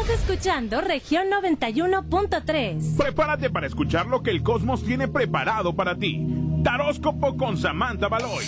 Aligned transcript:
Estás 0.00 0.20
escuchando 0.20 0.80
región 0.80 1.26
91.3. 1.28 2.96
Prepárate 2.96 3.50
para 3.50 3.66
escuchar 3.66 4.06
lo 4.06 4.22
que 4.22 4.30
el 4.30 4.44
cosmos 4.44 4.84
tiene 4.84 5.08
preparado 5.08 5.74
para 5.74 5.96
ti. 5.96 6.24
Taróscopo 6.62 7.36
con 7.36 7.58
Samantha 7.58 8.06
Baloy. 8.06 8.44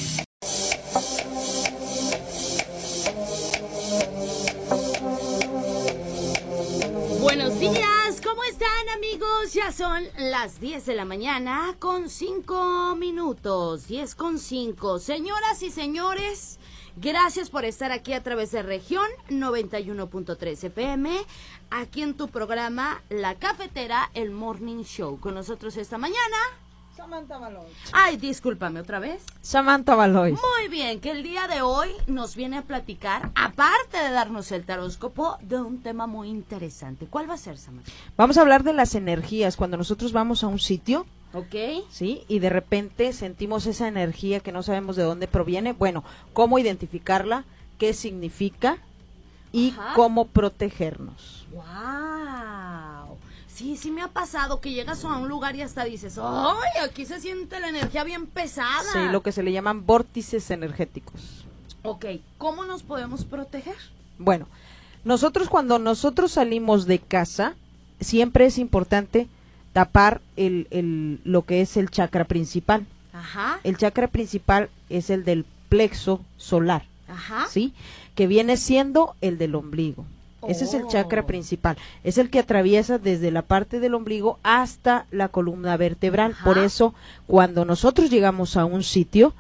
Buenos 7.21 7.59
días, 7.59 8.21
¿cómo 8.23 8.45
están 8.45 8.89
amigos? 8.97 9.53
Ya 9.53 9.73
son 9.73 10.05
las 10.19 10.61
10 10.61 10.87
de 10.87 10.95
la 10.95 11.05
mañana 11.05 11.75
con 11.81 12.09
5 12.09 12.95
minutos. 12.97 13.89
10 13.89 14.15
con 14.15 14.39
5. 14.39 15.01
Señoras 15.01 15.63
y 15.65 15.71
señores, 15.71 16.60
gracias 16.97 17.51
por 17.51 17.65
estar 17.65 17.93
aquí 17.93 18.13
a 18.13 18.23
través 18.23 18.53
de 18.53 18.63
región 18.63 19.07
91.3 19.29 20.65
FM, 20.65 21.11
aquí 21.71 22.03
en 22.03 22.15
tu 22.15 22.29
programa 22.29 23.03
La 23.09 23.35
Cafetera, 23.35 24.11
el 24.15 24.31
Morning 24.31 24.83
Show. 24.83 25.19
Con 25.21 25.35
nosotros 25.35 25.77
esta 25.77 25.99
mañana. 25.99 26.37
Samantha 26.97 27.39
Baloy. 27.39 27.67
Ay, 27.93 28.19
discúlpame 28.19 28.81
otra 28.81 28.99
vez. 28.99 29.23
Samantha 29.41 29.95
Baloy. 29.95 30.33
Muy 30.33 30.69
bien, 30.69 31.01
que 31.01 31.11
el 31.11 31.23
día 31.23 31.49
de 31.49 31.63
hoy 31.63 31.89
nos 32.07 32.37
viene 32.37 32.59
a 32.59 32.63
platicar, 32.63 33.31
aparte 33.35 33.97
de 33.97 34.11
darnos 34.11 34.53
el 34.53 34.67
taróscopo, 34.67 35.39
de 35.41 35.61
un 35.61 35.83
tema 35.83 36.07
muy 36.07 36.29
interesante. 36.29 37.07
¿Cuál 37.07 37.31
va 37.31 37.35
a 37.35 37.39
ser, 37.39 37.57
Samantha? 37.57 37.91
Vamos 38.17 38.37
a 38.37 38.43
hablar 38.43 38.65
de 38.65 38.75
las 38.75 38.95
energías. 38.95 39.57
Cuando 39.57 39.79
nosotros 39.79 40.13
vamos 40.13 40.45
a 40.45 40.49
un 40.49 40.59
sitio, 40.59 41.07
¿Ok? 41.33 41.55
¿sí? 41.91 42.25
Y 42.29 42.41
de 42.41 42.51
repente 42.51 43.13
sentimos 43.13 43.67
esa 43.67 43.89
energía 43.89 44.41
que 44.41 44.53
no 44.53 44.63
sabemos 44.63 44.97
de 44.97 45.05
dónde 45.05 45.29
proviene. 45.29 45.73
Bueno, 45.73 46.03
cómo 46.33 46.59
identificarla, 46.59 47.45
qué 47.79 47.95
significa 47.95 48.79
y 49.53 49.71
Ajá. 49.71 49.93
cómo 49.95 50.27
protegernos. 50.27 51.47
¡Wow! 51.53 53.17
Sí, 53.47 53.77
sí 53.77 53.91
me 53.91 54.03
ha 54.03 54.09
pasado 54.09 54.61
que 54.61 54.73
llegas 54.73 55.05
a 55.05 55.17
un 55.17 55.29
lugar 55.29 55.55
y 55.55 55.63
hasta 55.63 55.85
dices, 55.85 56.19
¡ay! 56.19 56.83
Aquí 56.83 57.05
se 57.05 57.21
siente 57.21 57.61
la 57.61 57.69
energía 57.69 58.05
bien 58.05 58.27
pesada. 58.27 58.91
Sí, 58.93 59.13
lo 59.13 59.23
que 59.23 59.33
se 59.33 59.43
le 59.43 59.53
llaman 59.53 59.85
vórtices 59.87 60.51
energéticos. 60.51 61.45
Ok, 61.83 62.07
¿cómo 62.39 62.65
nos 62.65 62.83
podemos 62.83 63.25
proteger? 63.25 63.77
Bueno, 64.19 64.47
nosotros 65.05 65.49
cuando 65.49 65.79
nosotros 65.79 66.33
salimos 66.33 66.87
de 66.87 66.99
casa, 66.99 67.55
siempre 68.01 68.47
es 68.47 68.59
importante 68.59 69.29
tapar 69.73 70.21
el, 70.37 70.67
el- 70.71 71.21
lo 71.25 71.43
que 71.43 71.61
es 71.61 71.77
el 71.77 71.91
chakra 71.91 72.25
principal. 72.25 72.87
Ajá, 73.13 73.59
El 73.65 73.77
chakra 73.77 74.07
principal 74.09 74.69
es 74.89 75.11
el 75.11 75.25
del 75.25 75.45
plexo 75.69 76.21
solar, 76.37 76.85
ajá. 77.09 77.47
¿sí? 77.51 77.73
Que 78.15 78.27
viene 78.27 78.57
siendo 78.57 79.15
el 79.21 79.37
del 79.39 79.55
ombligo. 79.57 80.05
Ese 80.49 80.65
es 80.65 80.73
el 80.75 80.87
chakra 80.89 81.23
Oh. 81.23 81.27
principal. 81.27 81.77
Es 82.03 82.17
el 82.19 82.31
que 82.31 82.39
atraviesa 82.39 82.99
desde 82.99 83.31
la 83.31 83.43
parte 83.43 83.79
del 83.79 83.95
ombligo 83.95 84.39
hasta 84.43 85.07
la 85.11 85.29
columna 85.29 85.77
vertebral. 85.77 86.33
Ajá. 86.33 86.45
Por 86.45 86.57
eso, 86.59 86.95
cuando 87.27 87.65
nosotros 87.67 88.09
llegamos 88.11 88.57
a 88.57 88.65
un 88.65 88.83
sitio, 88.83 89.35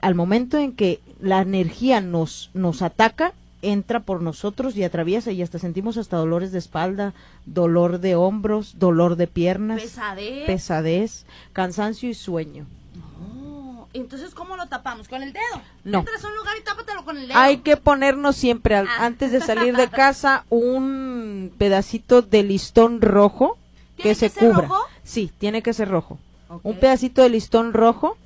al 0.00 0.14
momento 0.14 0.56
en 0.58 0.72
que 0.72 1.00
la 1.20 1.42
energía 1.42 2.00
nos, 2.00 2.50
nos 2.54 2.80
ataca, 2.82 3.34
entra 3.62 4.00
por 4.00 4.22
nosotros 4.22 4.76
y 4.76 4.84
atraviesa 4.84 5.32
y 5.32 5.42
hasta 5.42 5.58
sentimos 5.58 5.96
hasta 5.96 6.16
dolores 6.16 6.52
de 6.52 6.58
espalda, 6.58 7.12
dolor 7.46 7.98
de 8.00 8.14
hombros, 8.14 8.78
dolor 8.78 9.16
de 9.16 9.26
piernas, 9.26 9.80
Pesadez. 9.82 10.46
pesadez, 10.46 11.26
cansancio 11.52 12.08
y 12.08 12.14
sueño. 12.14 12.66
No. 12.94 13.88
Entonces, 13.94 14.34
¿cómo 14.34 14.56
lo 14.56 14.66
tapamos? 14.68 15.08
¿Con 15.08 15.22
el 15.22 15.32
dedo? 15.32 15.62
No. 15.84 16.00
Entras 16.00 16.22
a 16.24 16.28
un 16.28 16.36
lugar 16.36 16.54
y 16.60 16.62
tápatelo 16.62 17.04
con 17.04 17.16
el 17.16 17.26
dedo. 17.28 17.38
Hay 17.38 17.58
que 17.58 17.76
ponernos 17.76 18.36
siempre, 18.36 18.76
al- 18.76 18.86
Ah. 18.86 19.06
antes 19.06 19.32
de 19.32 19.40
salir 19.40 19.74
de 19.76 19.88
casa, 19.90 20.44
un 20.50 21.52
pedacito 21.58 22.22
de 22.22 22.42
listón 22.42 23.00
rojo 23.00 23.56
¿Tiene 23.96 24.10
que 24.10 24.14
se 24.14 24.30
cubra. 24.30 24.62
rojo? 24.68 24.76
Sí, 25.02 25.32
tiene 25.38 25.62
que 25.62 25.72
ser 25.72 25.88
rojo. 25.88 26.18
Un 26.62 26.76
pedacito 26.76 27.22
de 27.22 27.30
listón 27.30 27.72
rojo. 27.72 28.16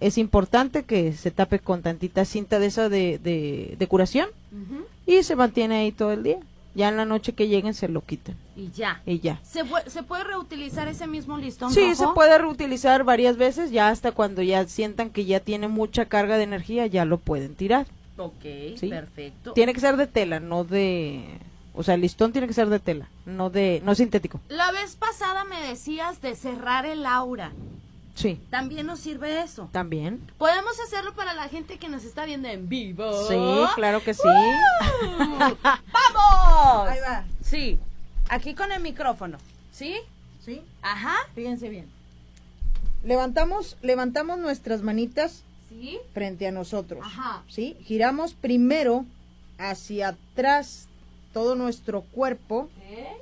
Es 0.00 0.16
importante 0.18 0.84
que 0.84 1.12
se 1.12 1.30
tape 1.30 1.58
con 1.58 1.82
tantita 1.82 2.24
cinta 2.24 2.58
de 2.58 2.66
esa 2.66 2.88
de, 2.88 3.18
de, 3.18 3.76
de 3.78 3.86
curación 3.86 4.28
y 5.06 5.22
se 5.22 5.36
mantiene 5.36 5.76
ahí 5.76 5.92
todo 5.92 6.12
el 6.12 6.22
día. 6.22 6.38
Ya 6.72 6.88
en 6.88 6.96
la 6.96 7.04
noche 7.04 7.32
que 7.32 7.48
lleguen 7.48 7.74
se 7.74 7.88
lo 7.88 8.00
quitan 8.00 8.36
Y 8.54 8.70
ya. 8.70 9.02
y 9.04 9.18
ya. 9.18 9.40
¿Se, 9.42 9.64
pu- 9.64 9.84
¿Se 9.88 10.04
puede 10.04 10.22
reutilizar 10.22 10.86
ese 10.86 11.08
mismo 11.08 11.36
listón 11.36 11.72
Sí, 11.72 11.80
rojo? 11.80 11.94
se 11.96 12.06
puede 12.14 12.38
reutilizar 12.38 13.02
varias 13.02 13.36
veces, 13.36 13.72
ya 13.72 13.88
hasta 13.88 14.12
cuando 14.12 14.40
ya 14.40 14.64
sientan 14.68 15.10
que 15.10 15.24
ya 15.24 15.40
tiene 15.40 15.66
mucha 15.66 16.04
carga 16.04 16.36
de 16.36 16.44
energía, 16.44 16.86
ya 16.86 17.04
lo 17.04 17.18
pueden 17.18 17.56
tirar. 17.56 17.86
Ok, 18.16 18.44
Sí. 18.76 18.86
perfecto. 18.88 19.52
Tiene 19.52 19.74
que 19.74 19.80
ser 19.80 19.96
de 19.96 20.06
tela, 20.06 20.38
no 20.38 20.62
de... 20.62 21.24
O 21.74 21.82
sea, 21.82 21.94
el 21.94 22.02
listón 22.02 22.30
tiene 22.32 22.46
que 22.46 22.52
ser 22.54 22.68
de 22.68 22.78
tela, 22.78 23.08
no 23.26 23.50
de... 23.50 23.82
no 23.84 23.94
sintético. 23.96 24.40
La 24.48 24.70
vez 24.70 24.94
pasada 24.94 25.44
me 25.44 25.60
decías 25.62 26.22
de 26.22 26.36
cerrar 26.36 26.86
el 26.86 27.04
aura. 27.04 27.50
Sí, 28.20 28.38
También 28.50 28.86
nos 28.86 29.00
sirve 29.00 29.40
eso. 29.42 29.70
también. 29.72 30.20
Podemos 30.36 30.78
hacerlo 30.80 31.14
para 31.14 31.32
la 31.32 31.48
gente 31.48 31.78
que 31.78 31.88
nos 31.88 32.04
está 32.04 32.26
viendo 32.26 32.48
en 32.48 32.68
vivo. 32.68 33.10
Sí, 33.28 33.34
claro 33.76 34.02
que 34.04 34.12
sí. 34.12 34.20
¡Vamos! 35.62 36.88
Ahí 36.90 36.98
va. 37.00 37.24
Sí, 37.42 37.78
aquí 38.28 38.54
con 38.54 38.72
el 38.72 38.82
micrófono. 38.82 39.38
¿Sí? 39.72 39.96
Sí, 40.44 40.60
Ajá. 40.82 41.14
fíjense 41.34 41.68
bien. 41.70 41.86
Levantamos, 43.04 43.78
levantamos 43.80 44.38
nuestras 44.38 44.82
manitas 44.82 45.42
¿Sí? 45.70 45.98
frente 46.12 46.46
a 46.46 46.52
nosotros. 46.52 47.00
Ajá. 47.02 47.42
¿Sí? 47.48 47.76
Giramos 47.84 48.34
primero 48.34 49.06
hacia 49.58 50.08
atrás 50.08 50.88
todo 51.32 51.54
nuestro 51.54 52.02
cuerpo. 52.02 52.68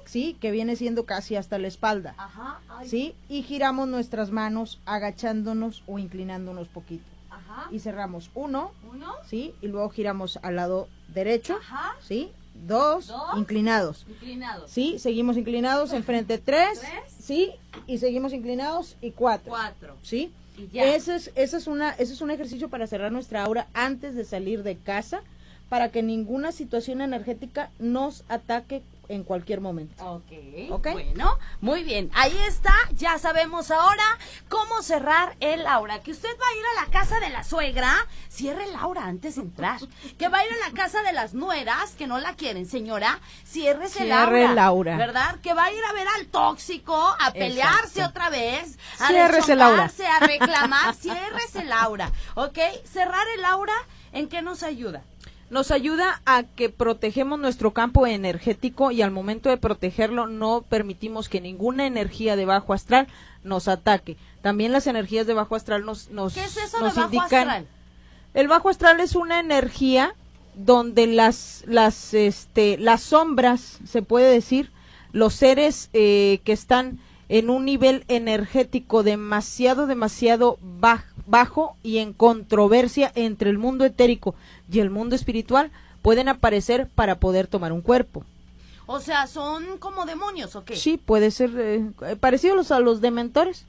¿sí? 0.07 0.37
Que 0.41 0.51
viene 0.51 0.75
siendo 0.77 1.05
casi 1.05 1.37
hasta 1.37 1.59
la 1.59 1.69
espalda. 1.69 2.15
Ajá. 2.17 2.61
¿Sí? 2.87 3.15
Y 3.29 3.43
giramos 3.43 3.89
nuestras 3.89 4.31
manos 4.31 4.81
agachándonos 4.87 5.83
o 5.87 5.99
inclinándonos 5.99 6.69
poquito. 6.69 7.05
Ajá. 7.31 7.69
Y 7.71 7.81
cerramos 7.81 8.31
uno, 8.35 8.73
Uno. 8.91 9.13
¿sí? 9.29 9.55
Y 9.61 9.67
luego 9.69 9.91
giramos 9.91 10.39
al 10.43 10.57
lado 10.57 10.89
derecho, 11.09 11.57
Ajá. 11.61 11.97
¿sí? 12.01 12.31
Dos, 12.67 13.07
Dos. 13.09 13.37
inclinados. 13.37 14.05
Inclinados. 14.09 14.71
Sí, 14.71 14.99
seguimos 14.99 15.37
inclinados 15.37 15.93
enfrente 15.93 16.39
tres, 16.39 16.81
Tres. 16.81 16.91
sí, 17.21 17.53
y 17.87 17.99
seguimos 17.99 18.33
inclinados 18.33 18.97
y 19.01 19.13
cuatro, 19.13 19.51
Cuatro. 19.51 19.97
sí. 20.03 20.33
Y 20.57 20.67
ya. 20.75 20.93
Ese 20.97 21.15
es, 21.15 21.31
ese 21.37 21.57
es 21.57 21.69
una, 21.69 21.91
ese 21.93 22.15
es 22.15 22.21
un 22.21 22.33
ejercicio 22.33 22.69
para 22.69 22.89
cerrar 22.89 23.13
nuestra 23.13 23.45
aura 23.45 23.69
antes 23.75 24.17
de 24.17 24.25
salir 24.25 24.65
de 24.65 24.77
casa, 24.77 25.21
para 25.69 25.91
que 25.91 26.03
ninguna 26.03 26.53
situación 26.53 27.01
energética 27.01 27.71
nos 27.79 28.25
ataque 28.29 28.83
en 29.11 29.25
cualquier 29.25 29.63
momento. 29.63 30.05
Ok, 30.05 30.33
Ok. 30.71 30.89
bueno, 30.93 31.39
muy 31.63 31.83
bien, 31.83 32.11
ahí 32.15 32.37
está, 32.47 32.75
ya 32.93 33.17
sabemos 33.19 33.71
ahora 33.71 34.05
cómo 34.51 34.83
cerrar 34.83 35.35
el 35.41 35.67
aura. 35.67 36.01
Que 36.01 36.11
usted 36.11 36.29
va 36.29 36.45
a 36.47 36.59
ir 36.59 36.65
a 36.77 36.85
la 36.85 36.91
casa 36.93 37.19
de 37.19 37.31
la 37.31 37.43
suegra, 37.43 37.95
cierre 38.29 38.65
el 38.65 38.77
aura 38.77 39.07
antes 39.07 39.37
de 39.37 39.43
entrar. 39.43 39.81
Que 40.19 40.29
va 40.29 40.39
a 40.39 40.45
ir 40.47 40.53
a 40.53 40.69
la 40.69 40.75
casa 40.75 41.03
de 41.03 41.15
las 41.15 41.33
nueras, 41.33 41.93
que 41.93 42.07
no 42.07 42.19
la 42.19 42.35
quieren, 42.35 42.67
señora, 42.67 43.19
ciérrese 43.47 44.01
el 44.03 44.09
Cierre 44.09 44.43
aura. 44.45 44.53
el 44.53 44.59
aura. 44.59 44.97
¿Verdad? 44.99 45.37
Que 45.41 45.55
va 45.55 45.65
a 45.65 45.73
ir 45.73 45.83
a 45.89 45.93
ver 45.95 46.07
al 46.19 46.27
tóxico, 46.27 46.95
a 47.19 47.33
pelearse 47.33 48.01
Exacto. 48.01 48.11
otra 48.11 48.29
vez, 48.29 48.79
a 49.01 49.09
el 49.11 49.63
aura. 49.63 49.85
a 49.85 50.21
reclamar, 50.27 50.95
ciérrese 51.01 51.61
el 51.63 51.73
aura, 51.73 52.13
¿ok? 52.35 52.59
Cerrar 52.85 53.27
el 53.39 53.45
aura, 53.47 53.75
¿en 54.13 54.29
qué 54.29 54.43
nos 54.43 54.63
ayuda? 54.63 55.03
Nos 55.51 55.71
ayuda 55.71 56.21
a 56.27 56.43
que 56.43 56.69
protegemos 56.69 57.39
nuestro 57.39 57.73
campo 57.73 58.07
energético 58.07 58.91
y 58.91 59.01
al 59.01 59.11
momento 59.11 59.49
de 59.49 59.57
protegerlo 59.57 60.27
no 60.27 60.61
permitimos 60.63 61.29
que 61.31 61.41
ninguna 61.41 61.87
energía 61.87 62.37
de 62.37 62.45
bajo 62.45 62.75
astral 62.75 63.09
nos 63.45 63.67
ataque. 63.67 64.17
También 64.43 64.73
las 64.73 64.87
energías 64.87 65.27
de 65.27 65.33
bajo 65.35 65.57
astral 65.57 65.87
nos, 65.87 66.11
nos, 66.11 66.35
¿Qué 66.35 66.45
es 66.45 66.57
eso 66.59 66.79
nos 66.81 66.95
de 66.95 67.01
bajo 67.01 67.15
indican. 67.15 67.49
astral? 67.49 67.67
El 68.35 68.49
bajo 68.49 68.69
astral 68.69 69.01
es 69.01 69.15
una 69.15 69.41
energía 69.41 70.15
donde 70.55 71.07
las, 71.07 71.65
las, 71.67 72.13
este, 72.13 72.77
las 72.77 73.01
sombras, 73.03 73.79
se 73.87 74.03
puede 74.03 74.31
decir, 74.31 74.71
los 75.13 75.33
seres 75.33 75.89
eh, 75.95 76.41
que 76.45 76.53
están 76.53 76.99
en 77.31 77.49
un 77.49 77.65
nivel 77.65 78.05
energético 78.09 79.03
demasiado, 79.03 79.87
demasiado 79.87 80.59
baj- 80.81 81.05
bajo 81.29 81.77
y 81.83 81.99
en 81.99 82.13
controversia 82.13 83.13
entre 83.15 83.51
el 83.51 83.59
mundo 83.59 83.85
etérico 83.85 84.35
y 84.71 84.81
el 84.81 84.91
mundo 84.91 85.15
espiritual, 85.15 85.71
pueden 86.03 86.29
aparecer 86.29 86.89
para 86.95 87.21
poder 87.21 87.47
tomar 87.47 87.73
un 87.73 87.83
cuerpo. 87.83 88.25
O 88.87 89.01
sea, 89.01 89.27
son 89.27 89.77
como 89.79 90.07
demonios, 90.07 90.57
¿o 90.57 90.65
qué? 90.65 90.75
Sí, 90.75 90.97
puede 90.97 91.31
ser 91.31 91.51
eh, 91.57 92.17
parecido 92.19 92.55
a 92.55 92.57
los, 92.57 92.71
a 92.71 92.81
los 92.81 93.03
dementores, 93.03 93.67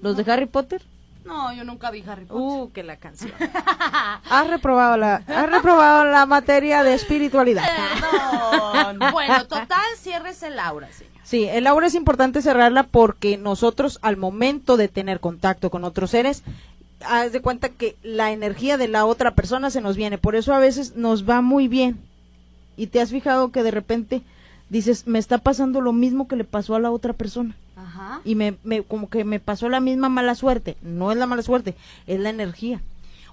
los 0.00 0.16
de 0.16 0.30
Harry 0.30 0.46
Potter. 0.46 0.82
No, 1.24 1.52
yo 1.52 1.64
nunca 1.64 1.90
vi 1.90 2.04
Harry 2.06 2.24
Potter. 2.24 2.40
Uh, 2.40 2.70
que 2.72 2.84
la 2.84 2.96
canción. 2.98 3.32
Has 4.30 4.48
reprobado 4.48 4.96
la, 4.96 5.16
has 5.26 5.50
reprobado 5.50 6.04
la 6.04 6.24
materia 6.24 6.84
de 6.84 6.94
espiritualidad. 6.94 7.64
Bueno, 9.12 9.46
total, 9.46 9.84
cierres 9.98 10.42
el 10.42 10.58
aura, 10.58 10.92
señor. 10.92 11.12
Sí, 11.22 11.44
el 11.44 11.66
aura 11.66 11.88
es 11.88 11.94
importante 11.94 12.42
cerrarla 12.42 12.84
porque 12.84 13.36
nosotros 13.36 13.98
al 14.02 14.16
momento 14.16 14.76
de 14.76 14.88
tener 14.88 15.20
contacto 15.20 15.70
con 15.70 15.84
otros 15.84 16.10
seres, 16.10 16.42
haz 17.04 17.32
de 17.32 17.40
cuenta 17.40 17.68
que 17.68 17.96
la 18.02 18.32
energía 18.32 18.76
de 18.76 18.88
la 18.88 19.04
otra 19.04 19.34
persona 19.34 19.70
se 19.70 19.80
nos 19.80 19.96
viene. 19.96 20.18
Por 20.18 20.36
eso 20.36 20.54
a 20.54 20.58
veces 20.58 20.96
nos 20.96 21.28
va 21.28 21.40
muy 21.40 21.68
bien. 21.68 21.98
Y 22.76 22.88
te 22.88 23.00
has 23.00 23.10
fijado 23.10 23.50
que 23.50 23.62
de 23.62 23.70
repente 23.70 24.22
dices, 24.68 25.06
me 25.06 25.18
está 25.18 25.38
pasando 25.38 25.80
lo 25.80 25.92
mismo 25.92 26.28
que 26.28 26.36
le 26.36 26.44
pasó 26.44 26.74
a 26.74 26.80
la 26.80 26.90
otra 26.90 27.12
persona. 27.12 27.56
Ajá. 27.76 28.20
Y 28.24 28.34
me, 28.34 28.56
me 28.62 28.82
como 28.82 29.08
que 29.08 29.24
me 29.24 29.40
pasó 29.40 29.68
la 29.68 29.80
misma 29.80 30.08
mala 30.08 30.34
suerte. 30.34 30.76
No 30.82 31.10
es 31.10 31.18
la 31.18 31.26
mala 31.26 31.42
suerte, 31.42 31.74
es 32.06 32.20
la 32.20 32.30
energía. 32.30 32.80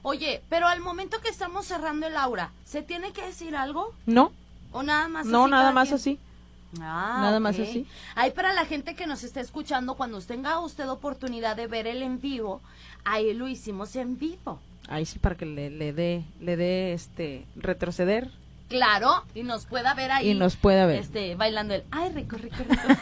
Oye, 0.01 0.41
pero 0.49 0.67
al 0.67 0.81
momento 0.81 1.21
que 1.21 1.29
estamos 1.29 1.65
cerrando 1.65 2.07
el 2.07 2.17
aura, 2.17 2.51
¿se 2.65 2.81
tiene 2.81 3.13
que 3.13 3.25
decir 3.25 3.55
algo? 3.55 3.93
¿No? 4.05 4.33
¿O 4.73 4.83
nada 4.83 5.07
más 5.07 5.25
No, 5.25 5.43
así 5.43 5.51
nada 5.51 5.71
más 5.71 5.87
quien? 5.87 5.95
así. 5.95 6.19
Ah, 6.81 7.19
Nada 7.21 7.39
más 7.39 7.57
así. 7.59 7.85
Ahí 8.15 8.31
para 8.31 8.51
la 8.51 8.65
gente 8.65 8.95
que 8.95 9.05
nos 9.05 9.23
está 9.23 9.39
escuchando, 9.39 9.93
cuando 9.95 10.19
tenga 10.21 10.59
usted 10.59 10.89
oportunidad 10.89 11.55
de 11.55 11.67
ver 11.67 11.85
el 11.87 12.01
en 12.01 12.19
vivo, 12.19 12.61
ahí 13.05 13.33
lo 13.33 13.47
hicimos 13.47 13.95
en 13.95 14.17
vivo. 14.17 14.59
Ahí 14.87 15.05
sí 15.05 15.19
para 15.19 15.35
que 15.35 15.45
le, 15.45 15.69
le 15.69 15.93
dé, 15.93 16.23
le 16.41 16.57
dé 16.57 16.93
este 16.93 17.45
retroceder 17.55 18.29
Claro, 18.73 19.23
y 19.35 19.43
nos 19.43 19.67
pueda 19.67 19.93
ver 19.93 20.11
ahí. 20.11 20.31
y 20.31 20.33
nos 20.33 20.55
pueda 20.55 20.87
ver. 20.87 20.99
Este, 20.99 21.35
bailando 21.35 21.75
el 21.75 21.83
ay, 21.91 22.09
rico, 22.09 22.37
rico, 22.37 22.57
rico. 22.67 22.81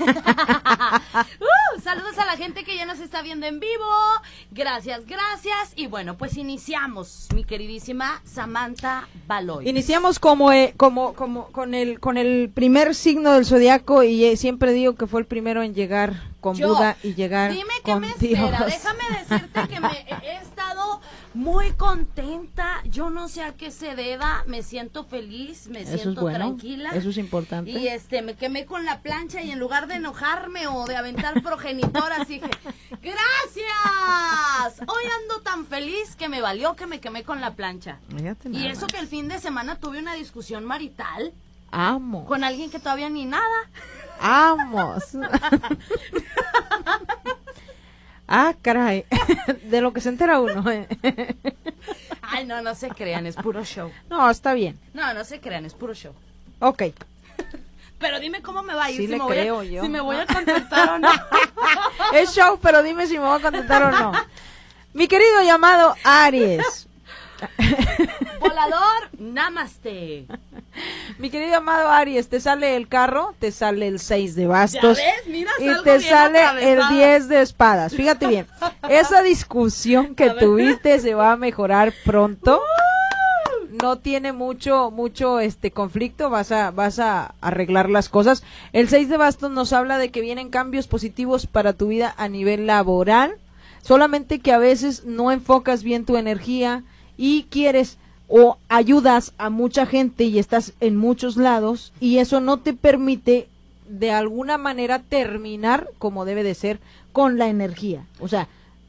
Uh, 1.39 1.79
saludos 1.81 2.17
a 2.17 2.25
la 2.25 2.35
gente 2.35 2.63
que 2.65 2.75
ya 2.75 2.85
nos 2.85 2.99
está 2.99 3.21
viendo 3.21 3.45
en 3.45 3.61
vivo. 3.61 3.85
Gracias, 4.51 5.05
gracias. 5.05 5.71
Y 5.77 5.87
bueno, 5.87 6.17
pues 6.17 6.35
iniciamos, 6.35 7.27
mi 7.33 7.45
queridísima 7.45 8.21
Samantha 8.25 9.07
Baloy. 9.27 9.69
Iniciamos 9.69 10.19
como, 10.19 10.51
eh, 10.51 10.73
como, 10.75 11.13
como 11.13 11.47
con 11.47 11.73
el, 11.73 12.01
con 12.01 12.17
el 12.17 12.51
primer 12.53 12.93
signo 12.93 13.31
del 13.31 13.45
zodiaco 13.45 14.03
y 14.03 14.25
eh, 14.25 14.35
siempre 14.35 14.73
digo 14.73 14.95
que 14.95 15.07
fue 15.07 15.21
el 15.21 15.25
primero 15.25 15.63
en 15.63 15.73
llegar 15.73 16.21
con 16.41 16.57
Yo, 16.57 16.69
Buda 16.69 16.97
y 17.01 17.13
llegar 17.13 17.51
Dime 17.51 17.73
qué 17.85 17.91
con 17.93 18.01
me 18.01 18.09
espera. 18.09 18.65
Déjame 18.65 19.03
decirte 19.19 19.67
que 19.69 19.79
me 19.79 19.89
he 20.23 20.37
estado 20.41 20.99
muy 21.33 21.71
contenta. 21.71 22.81
Yo 22.85 23.09
no 23.09 23.27
sé 23.29 23.43
a 23.43 23.53
qué 23.53 23.71
se 23.71 23.95
deba. 23.95 24.43
Me 24.47 24.63
siento 24.63 25.03
feliz, 25.05 25.67
me 25.67 25.81
Eso 25.81 25.95
es 25.95 26.01
siento 26.01 26.21
bueno, 26.21 26.37
tranquila. 26.39 26.89
eso 26.91 27.09
es 27.09 27.17
importante. 27.17 27.71
Y 27.71 27.87
este, 27.87 28.21
me 28.21 28.35
quemé 28.35 28.65
con 28.65 28.85
la 28.85 29.01
plancha 29.01 29.41
y 29.41 29.51
en 29.51 29.59
lugar 29.59 29.87
de 29.87 29.95
enojarme 29.95 30.67
o 30.67 30.85
de 30.85 30.95
aventar 30.97 31.41
progenitoras, 31.43 32.27
dije, 32.27 32.49
gracias. 33.01 34.79
Hoy 34.87 35.03
ando 35.21 35.41
tan 35.41 35.65
feliz 35.65 36.15
que 36.15 36.27
me 36.29 36.41
valió 36.41 36.75
que 36.75 36.85
me 36.87 36.99
quemé 36.99 37.23
con 37.23 37.39
la 37.41 37.53
plancha. 37.55 37.99
Fíjate 38.15 38.49
Y 38.49 38.65
eso 38.67 38.81
más. 38.81 38.91
que 38.91 38.99
el 38.99 39.07
fin 39.07 39.27
de 39.27 39.39
semana 39.39 39.77
tuve 39.79 39.99
una 39.99 40.13
discusión 40.15 40.65
marital 40.65 41.33
Amo. 41.71 42.25
con 42.25 42.43
alguien 42.43 42.69
que 42.69 42.79
todavía 42.79 43.09
ni 43.09 43.25
nada. 43.25 43.45
Amos. 44.19 45.03
ah, 48.31 48.53
caray. 48.61 49.05
De 49.65 49.81
lo 49.81 49.93
que 49.93 50.01
se 50.01 50.09
entera 50.09 50.39
uno. 50.39 50.69
eh. 50.71 50.87
Ay, 52.21 52.45
no, 52.45 52.61
no 52.61 52.73
se 52.75 52.89
crean, 52.89 53.25
es 53.27 53.35
puro 53.35 53.63
show. 53.65 53.91
no, 54.09 54.29
está 54.29 54.53
bien. 54.53 54.79
No, 54.93 55.13
no 55.13 55.23
se 55.25 55.39
crean, 55.41 55.65
es 55.65 55.73
puro 55.73 55.93
show. 55.93 56.13
Ok. 56.59 56.83
Pero 57.99 58.19
dime 58.19 58.41
cómo 58.41 58.63
me 58.63 58.73
va 58.73 58.85
a 58.85 58.89
ir, 58.91 58.97
Sí 58.97 59.03
si, 59.05 59.11
le 59.11 59.17
me 59.17 59.23
voy 59.23 59.37
a- 59.37 59.63
yo. 59.63 59.81
si 59.83 59.89
me 59.89 59.99
voy 60.01 60.15
a 60.15 60.25
contestar 60.25 60.89
o 60.89 60.99
no. 60.99 61.09
Es 62.13 62.33
show, 62.33 62.57
pero 62.59 62.81
dime 62.81 63.05
si 63.05 63.13
me 63.19 63.25
voy 63.27 63.37
a 63.39 63.41
contestar 63.43 63.83
o 63.83 63.91
no. 63.91 64.11
Mi 64.93 65.07
querido 65.07 65.43
llamado 65.43 65.95
Aries. 66.03 66.87
Volador, 68.39 69.09
namaste. 69.17 70.25
Mi 71.17 71.29
querido 71.29 71.57
amado 71.57 71.89
Aries, 71.89 72.29
te 72.29 72.39
sale 72.39 72.75
el 72.75 72.87
carro, 72.87 73.33
te 73.39 73.51
sale 73.51 73.87
el 73.87 73.99
6 73.99 74.35
de 74.35 74.47
bastos. 74.47 74.97
¿Ya 74.97 75.03
ves? 75.03 75.27
Mira, 75.27 75.51
y 75.59 75.83
te 75.83 75.99
sale 75.99 76.39
el 76.39 76.79
atravesada. 76.79 76.89
10 76.89 77.27
de 77.27 77.41
espadas. 77.41 77.95
Fíjate 77.95 78.27
bien, 78.27 78.47
esa 78.89 79.21
discusión 79.21 80.15
que 80.15 80.29
tuviste 80.31 80.99
se 80.99 81.13
va 81.13 81.33
a 81.33 81.37
mejorar 81.37 81.93
pronto. 82.05 82.61
No 83.81 83.97
tiene 83.97 84.31
mucho, 84.31 84.91
mucho 84.91 85.39
este 85.39 85.71
conflicto, 85.71 86.29
vas 86.29 86.51
a, 86.51 86.71
vas 86.71 86.99
a 86.99 87.33
arreglar 87.41 87.89
las 87.89 88.09
cosas. 88.09 88.43
El 88.73 88.89
6 88.89 89.09
de 89.09 89.17
bastos 89.17 89.49
nos 89.49 89.73
habla 89.73 89.97
de 89.97 90.11
que 90.11 90.21
vienen 90.21 90.49
cambios 90.49 90.87
positivos 90.87 91.47
para 91.47 91.73
tu 91.73 91.87
vida 91.87 92.13
a 92.17 92.27
nivel 92.27 92.67
laboral. 92.67 93.37
Solamente 93.81 94.39
que 94.39 94.51
a 94.51 94.59
veces 94.59 95.05
no 95.05 95.31
enfocas 95.31 95.83
bien 95.83 96.05
tu 96.05 96.17
energía 96.17 96.83
y 97.21 97.43
quieres 97.51 97.99
o 98.27 98.57
ayudas 98.67 99.33
a 99.37 99.51
mucha 99.51 99.85
gente 99.85 100.23
y 100.23 100.39
estás 100.39 100.73
en 100.79 100.97
muchos 100.97 101.37
lados 101.37 101.93
y 101.99 102.17
eso 102.17 102.41
no 102.41 102.57
te 102.57 102.73
permite 102.73 103.47
de 103.87 104.09
alguna 104.09 104.57
manera 104.57 104.97
terminar 104.97 105.87
como 105.99 106.25
debe 106.25 106.41
de 106.41 106.55
ser 106.55 106.79
con 107.11 107.37
la 107.37 107.47
energía. 107.47 108.07
O 108.19 108.27
sea, 108.27 108.47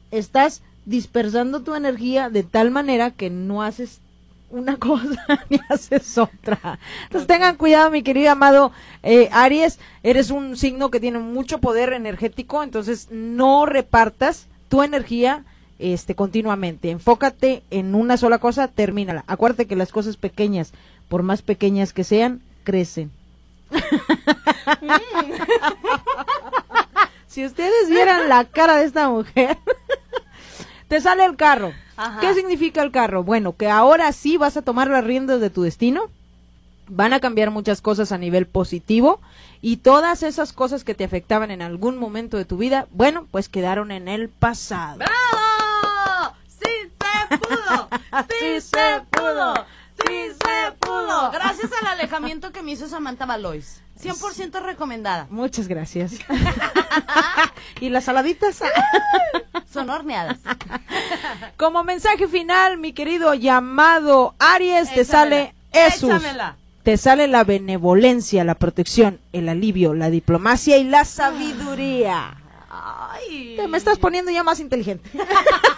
estás 0.09 0.63
dispersando 0.87 1.61
tu 1.61 1.75
energía 1.75 2.31
de 2.31 2.41
tal 2.41 2.71
manera 2.71 3.11
que 3.11 3.29
no 3.29 3.61
haces 3.61 3.99
una 4.49 4.77
cosa 4.79 5.45
ni 5.51 5.59
haces 5.69 6.17
otra. 6.17 6.79
Entonces 7.03 7.27
tengan 7.27 7.55
cuidado, 7.55 7.91
mi 7.91 8.01
querido 8.01 8.31
amado 8.31 8.71
eh, 9.03 9.29
Aries, 9.31 9.77
eres 10.01 10.31
un 10.31 10.57
signo 10.57 10.89
que 10.89 10.99
tiene 10.99 11.19
mucho 11.19 11.59
poder 11.59 11.93
energético, 11.93 12.63
entonces 12.63 13.09
no 13.11 13.67
repartas 13.67 14.47
tu 14.69 14.81
energía 14.81 15.45
este 15.83 16.15
continuamente. 16.15 16.89
Enfócate 16.89 17.63
en 17.69 17.95
una 17.95 18.15
sola 18.15 18.37
cosa, 18.37 18.69
termínala. 18.69 19.25
Acuérdate 19.27 19.65
que 19.65 19.75
las 19.75 19.91
cosas 19.91 20.15
pequeñas, 20.15 20.71
por 21.09 21.23
más 21.23 21.41
pequeñas 21.41 21.91
que 21.91 22.05
sean, 22.05 22.41
crecen. 22.63 23.11
si 27.27 27.45
ustedes 27.45 27.89
vieran 27.89 28.29
la 28.29 28.45
cara 28.45 28.77
de 28.77 28.85
esta 28.85 29.09
mujer, 29.09 29.57
te 30.87 31.01
sale 31.01 31.25
el 31.25 31.35
carro. 31.35 31.73
Ajá. 31.97 32.21
¿Qué 32.21 32.33
significa 32.33 32.81
el 32.81 32.91
carro? 32.91 33.23
Bueno, 33.23 33.57
que 33.57 33.69
ahora 33.69 34.11
sí 34.13 34.37
vas 34.37 34.55
a 34.55 34.61
tomar 34.61 34.87
las 34.87 35.03
riendas 35.03 35.41
de 35.41 35.49
tu 35.49 35.63
destino. 35.63 36.09
Van 36.87 37.13
a 37.13 37.19
cambiar 37.19 37.49
muchas 37.49 37.81
cosas 37.81 38.11
a 38.11 38.17
nivel 38.17 38.45
positivo 38.45 39.21
y 39.61 39.77
todas 39.77 40.23
esas 40.23 40.51
cosas 40.51 40.83
que 40.83 40.95
te 40.95 41.05
afectaban 41.05 41.49
en 41.49 41.61
algún 41.61 41.97
momento 41.97 42.35
de 42.35 42.43
tu 42.43 42.57
vida, 42.57 42.87
bueno, 42.91 43.25
pues 43.31 43.47
quedaron 43.47 43.91
en 43.91 44.09
el 44.09 44.27
pasado. 44.27 44.97
¡Bravo! 44.97 45.42
¡Sí 47.33 47.37
se 47.37 47.37
pudo! 47.37 47.89
¡Sí, 48.39 48.61
se 48.61 49.01
pudo! 49.09 49.53
¡Sí 50.05 50.31
se 50.31 50.71
pudo! 50.79 51.31
Gracias 51.31 51.71
al 51.81 51.87
alejamiento 51.87 52.51
que 52.51 52.61
me 52.61 52.71
hizo 52.71 52.87
Samantha 52.87 53.25
Valois. 53.25 53.81
100% 54.01 54.61
recomendada. 54.61 55.27
Muchas 55.29 55.67
gracias. 55.67 56.13
y 57.79 57.89
las 57.89 58.05
saladitas. 58.05 58.59
Son 59.71 59.89
horneadas. 59.89 60.39
Como 61.57 61.83
mensaje 61.83 62.27
final, 62.27 62.77
mi 62.77 62.93
querido 62.93 63.33
llamado 63.33 64.35
Aries, 64.39 64.93
te 64.93 65.05
sale 65.05 65.53
Jesús. 65.71 66.09
échamela. 66.09 66.57
Te 66.83 66.97
sale 66.97 67.29
la 67.29 67.45
benevolencia, 67.45 68.43
la 68.43 68.55
protección, 68.55 69.21
el 69.31 69.47
alivio, 69.47 69.93
la 69.93 70.09
diplomacia 70.09 70.77
y 70.77 70.83
la 70.83 71.05
sabiduría. 71.05 72.35
Ay. 72.69 73.53
Te 73.55 73.67
me 73.69 73.77
estás 73.77 73.97
poniendo 73.99 74.31
ya 74.31 74.43
más 74.43 74.59
inteligente. 74.59 75.09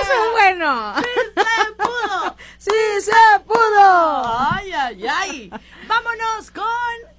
Eso 0.00 0.12
es 0.12 0.30
bueno. 0.32 0.94
¡Se 0.96 1.72
pudo! 1.74 2.36
Sí 2.58 3.00
se 3.00 3.12
pudo. 3.46 4.24
¡Ay, 4.50 4.72
ay, 4.72 5.06
ay! 5.06 5.50
¡Vámonos 5.86 6.50
con... 6.50 6.64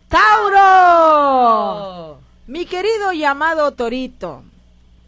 Tauro. 0.09 2.19
Mi 2.47 2.65
querido 2.65 3.13
llamado 3.13 3.71
Torito, 3.73 4.43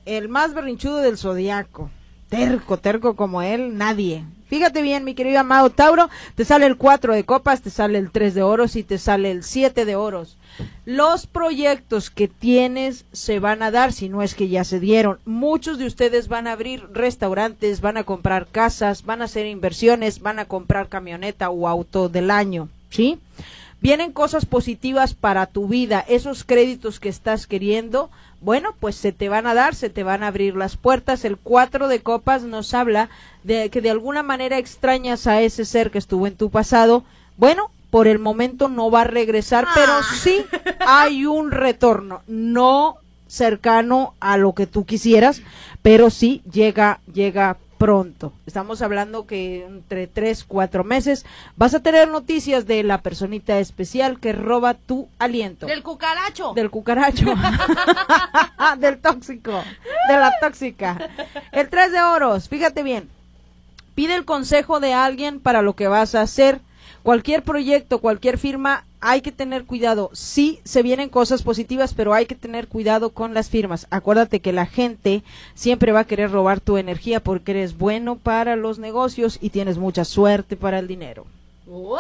el 0.06 0.30
más 0.30 0.54
berrinchudo 0.54 0.98
del 0.98 1.18
zodiaco. 1.18 1.90
Terco, 2.32 2.78
terco 2.78 3.18
como 3.18 3.42
él, 3.42 3.78
nadie. 3.78 4.24
Fíjate 4.48 4.82
bien, 4.82 5.04
mi 5.04 5.16
querido 5.16 5.42
amado 5.42 5.70
Tauro, 5.70 6.10
te 6.36 6.46
sale 6.46 6.66
el 6.66 6.78
4 6.78 7.14
de 7.14 7.26
copas, 7.26 7.62
te 7.62 7.70
sale 7.70 7.98
el 7.98 8.10
3 8.10 8.34
de 8.34 8.42
oros 8.42 8.78
y 8.78 8.84
te 8.84 9.00
sale 9.00 9.32
el 9.32 9.44
7 9.44 9.84
de 9.84 9.98
oros. 9.98 10.38
Los 10.86 11.28
proyectos 11.28 12.10
que 12.10 12.30
tienes 12.30 13.04
se 13.12 13.40
van 13.42 13.62
a 13.62 13.70
dar, 13.70 13.92
si 13.92 14.08
no 14.08 14.22
es 14.22 14.34
que 14.34 14.48
ya 14.48 14.64
se 14.64 14.80
dieron. 14.80 15.20
Muchos 15.26 15.78
de 15.78 15.86
ustedes 15.86 16.30
van 16.30 16.48
a 16.48 16.54
abrir 16.54 16.88
restaurantes, 16.94 17.82
van 17.82 17.98
a 17.98 18.06
comprar 18.06 18.48
casas, 18.48 19.04
van 19.04 19.22
a 19.22 19.26
hacer 19.26 19.46
inversiones, 19.46 20.22
van 20.22 20.40
a 20.40 20.46
comprar 20.46 20.88
camioneta 20.88 21.50
o 21.50 21.68
auto 21.68 22.08
del 22.08 22.32
año, 22.32 22.70
¿sí? 22.90 23.20
Vienen 23.82 24.14
cosas 24.14 24.46
positivas 24.46 25.16
para 25.16 25.48
tu 25.48 25.68
vida, 25.68 26.06
esos 26.08 26.46
créditos 26.46 27.02
que 27.02 27.10
estás 27.10 27.46
queriendo, 27.46 28.10
bueno, 28.42 28.76
pues 28.80 28.96
se 28.96 29.12
te 29.12 29.30
van 29.30 29.46
a 29.46 29.54
dar, 29.54 29.76
se 29.76 29.90
te 29.90 30.04
van 30.04 30.24
a 30.24 30.28
abrir 30.28 30.56
las 30.56 30.76
puertas. 30.76 31.24
El 31.26 31.38
4 31.38 31.88
de 31.88 32.02
copas 32.02 32.44
nos 32.44 32.74
habla 32.74 33.10
de 33.44 33.70
que 33.70 33.82
de 33.82 33.92
alguna 33.92 34.24
manera 34.24 34.58
extrañas 34.58 35.28
a 35.28 35.42
ese 35.42 35.64
ser 35.64 35.92
que 35.92 36.00
estuvo 36.00 36.28
en 36.28 36.36
tu 36.36 36.50
pasado. 36.50 37.04
Bueno, 37.38 37.72
por 37.92 38.08
el 38.08 38.20
momento 38.20 38.68
no 38.68 38.90
va 38.90 39.02
a 39.02 39.06
regresar, 39.06 39.68
pero 39.76 39.94
sí 40.22 40.44
hay 40.80 41.26
un 41.26 41.52
retorno, 41.52 42.24
no 42.28 42.98
cercano 43.28 44.16
a 44.20 44.38
lo 44.38 44.54
que 44.54 44.68
tú 44.68 44.86
quisieras, 44.86 45.42
pero 45.82 46.10
sí 46.10 46.42
llega, 46.52 47.00
llega 47.14 47.58
pronto. 47.82 48.32
Estamos 48.46 48.84
hablando 48.84 49.26
que 49.26 49.66
entre 49.66 50.06
tres, 50.06 50.44
cuatro 50.44 50.84
meses 50.84 51.26
vas 51.56 51.74
a 51.74 51.80
tener 51.80 52.08
noticias 52.10 52.68
de 52.68 52.84
la 52.84 53.02
personita 53.02 53.58
especial 53.58 54.20
que 54.20 54.34
roba 54.34 54.76
tu 54.76 55.08
aliento. 55.18 55.66
Del 55.66 55.82
cucaracho. 55.82 56.54
Del 56.54 56.70
cucaracho. 56.70 57.26
del 58.78 59.00
tóxico. 59.00 59.64
De 60.08 60.14
la 60.14 60.32
tóxica. 60.40 61.10
El 61.52 61.70
tres 61.70 61.92
de 61.92 62.04
oros. 62.04 62.50
Fíjate 62.50 62.84
bien. 62.84 63.10
Pide 63.96 64.14
el 64.14 64.26
consejo 64.26 64.80
de 64.80 64.94
alguien 64.94 65.40
para 65.40 65.64
lo 65.64 65.74
que 65.74 65.88
vas 65.88 66.14
a 66.14 66.22
hacer. 66.22 66.62
Cualquier 67.02 67.42
proyecto, 67.42 67.98
cualquier 67.98 68.38
firma, 68.38 68.86
hay 69.02 69.22
que 69.22 69.32
tener 69.32 69.66
cuidado. 69.66 70.12
Sí, 70.14 70.60
se 70.64 70.84
vienen 70.84 71.10
cosas 71.10 71.42
positivas, 71.42 71.94
pero 71.94 72.14
hay 72.14 72.28
que 72.28 72.36
tener 72.36 72.68
cuidado 72.68 73.10
con 73.10 73.34
las 73.34 73.50
firmas. 73.50 73.88
Acuérdate 73.90 74.40
que 74.40 74.54
la 74.54 74.68
gente 74.68 75.24
siempre 75.56 75.92
va 75.92 76.02
a 76.02 76.06
querer 76.06 76.32
robar 76.32 76.60
tu 76.62 76.78
energía 76.78 77.20
porque 77.20 77.52
eres 77.52 77.78
bueno 77.78 78.16
para 78.16 78.56
los 78.56 78.80
negocios 78.80 79.40
y 79.42 79.50
tienes 79.50 79.78
mucha 79.80 80.06
suerte 80.06 80.56
para 80.56 80.80
el 80.80 80.88
dinero. 80.88 81.26
¡Wow! 81.66 82.00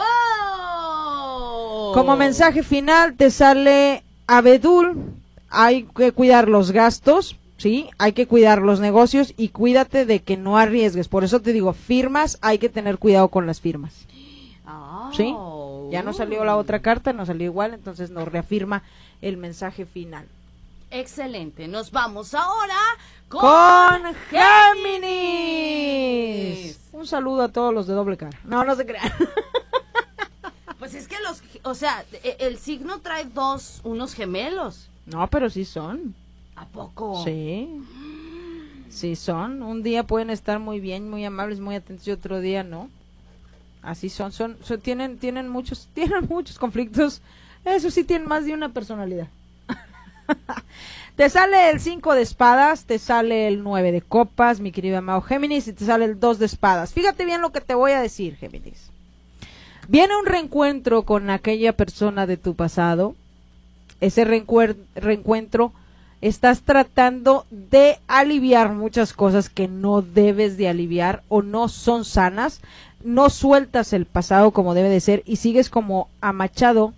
Como 1.94 2.16
mensaje 2.16 2.64
final 2.64 3.16
te 3.18 3.32
sale 3.32 4.04
abedul, 4.28 5.12
hay 5.50 5.84
que 5.84 6.12
cuidar 6.12 6.48
los 6.48 6.72
gastos, 6.72 7.36
¿sí? 7.58 7.90
Hay 7.98 8.14
que 8.14 8.28
cuidar 8.28 8.62
los 8.62 8.80
negocios 8.80 9.34
y 9.38 9.50
cuídate 9.50 10.06
de 10.06 10.22
que 10.22 10.38
no 10.38 10.58
arriesgues. 10.58 11.08
Por 11.08 11.24
eso 11.24 11.42
te 11.42 11.52
digo, 11.52 11.74
firmas, 11.74 12.38
hay 12.42 12.60
que 12.60 12.70
tener 12.70 12.98
cuidado 13.00 13.28
con 13.30 13.48
las 13.48 13.60
firmas. 13.60 13.94
¿Sí? 15.14 15.36
Ya 15.92 16.04
no 16.04 16.14
salió 16.14 16.44
la 16.46 16.56
otra 16.58 16.82
carta, 16.82 17.14
no 17.14 17.26
salió 17.26 17.46
igual, 17.46 17.74
entonces 17.74 18.10
nos 18.12 18.28
reafirma 18.28 18.84
el 19.22 19.38
mensaje 19.38 19.86
final. 19.86 20.26
Excelente. 20.90 21.68
Nos 21.68 21.92
vamos 21.92 22.34
ahora 22.34 22.76
con, 23.30 23.42
con 23.42 24.14
Géminis. 25.42 26.80
Un 26.92 27.08
saludo 27.08 27.44
a 27.44 27.50
todos 27.50 27.74
los 27.74 27.88
de 27.88 27.94
doble 27.94 28.18
cara. 28.18 28.38
No, 28.44 28.64
no 28.64 28.76
se 28.76 28.86
crean. 28.86 29.12
Pues 30.80 30.96
es 30.96 31.08
que 31.08 31.18
los, 31.20 31.44
o 31.64 31.76
sea, 31.76 32.04
e- 32.24 32.38
el 32.40 32.58
signo 32.58 33.02
trae 33.02 33.26
dos, 33.26 33.82
unos 33.84 34.16
gemelos. 34.16 34.90
No, 35.06 35.28
pero 35.28 35.48
sí 35.52 35.64
son. 35.64 36.16
¿A 36.56 36.66
poco? 36.66 37.24
Sí. 37.24 37.84
Sí 38.90 39.16
son. 39.16 39.62
Un 39.62 39.84
día 39.84 40.02
pueden 40.08 40.32
estar 40.32 40.58
muy 40.58 40.80
bien, 40.80 41.08
muy 41.08 41.24
amables, 41.24 41.60
muy 41.60 41.76
atentos 41.76 42.08
y 42.08 42.12
otro 42.12 42.40
día 42.40 42.64
no. 42.64 42.90
Así 43.82 44.10
son, 44.10 44.32
son, 44.32 44.58
son- 44.64 44.80
tienen, 44.82 45.18
tienen 45.18 45.50
muchos, 45.50 45.90
tienen 45.94 46.28
muchos 46.30 46.58
conflictos. 46.60 47.22
Eso 47.66 47.92
sí 47.92 48.04
tienen 48.04 48.28
más 48.28 48.46
de 48.46 48.54
una 48.54 48.70
personalidad. 48.70 49.28
te 51.16 51.30
sale 51.30 51.70
el 51.70 51.80
5 51.80 52.14
de 52.16 52.22
espadas, 52.22 52.86
te 52.86 52.98
sale 53.00 53.48
el 53.48 53.64
9 53.64 53.92
de 53.92 54.02
copas, 54.02 54.60
mi 54.60 54.72
querido 54.72 54.98
amado 54.98 55.22
Géminis, 55.22 55.68
y 55.68 55.74
te 55.74 55.86
sale 55.86 56.06
el 56.06 56.20
2 56.20 56.40
de 56.40 56.46
espadas. 56.46 56.94
Fíjate 56.94 57.26
bien 57.26 57.42
lo 57.42 57.52
que 57.52 57.62
te 57.62 57.76
voy 57.76 57.92
a 57.92 58.02
decir, 58.02 58.36
Géminis. 58.38 58.90
Viene 59.88 60.16
un 60.18 60.26
reencuentro 60.26 61.04
con 61.04 61.30
aquella 61.30 61.74
persona 61.74 62.26
de 62.26 62.38
tu 62.38 62.56
pasado. 62.56 63.16
Ese 64.00 64.26
reencuentro 64.26 65.74
estás 66.22 66.62
tratando 66.62 67.46
de 67.52 68.00
aliviar 68.08 68.72
muchas 68.74 69.14
cosas 69.14 69.50
que 69.50 69.68
no 69.68 70.02
debes 70.02 70.58
de 70.58 70.70
aliviar 70.70 71.24
o 71.28 71.42
no 71.42 71.68
son 71.68 72.06
sanas. 72.06 72.62
No 73.04 73.30
sueltas 73.30 73.94
el 73.94 74.06
pasado 74.06 74.52
como 74.52 74.74
debe 74.74 74.90
de 74.90 75.00
ser 75.00 75.24
y 75.26 75.38
sigues 75.38 75.70
como 75.70 76.10
amachado 76.22 76.94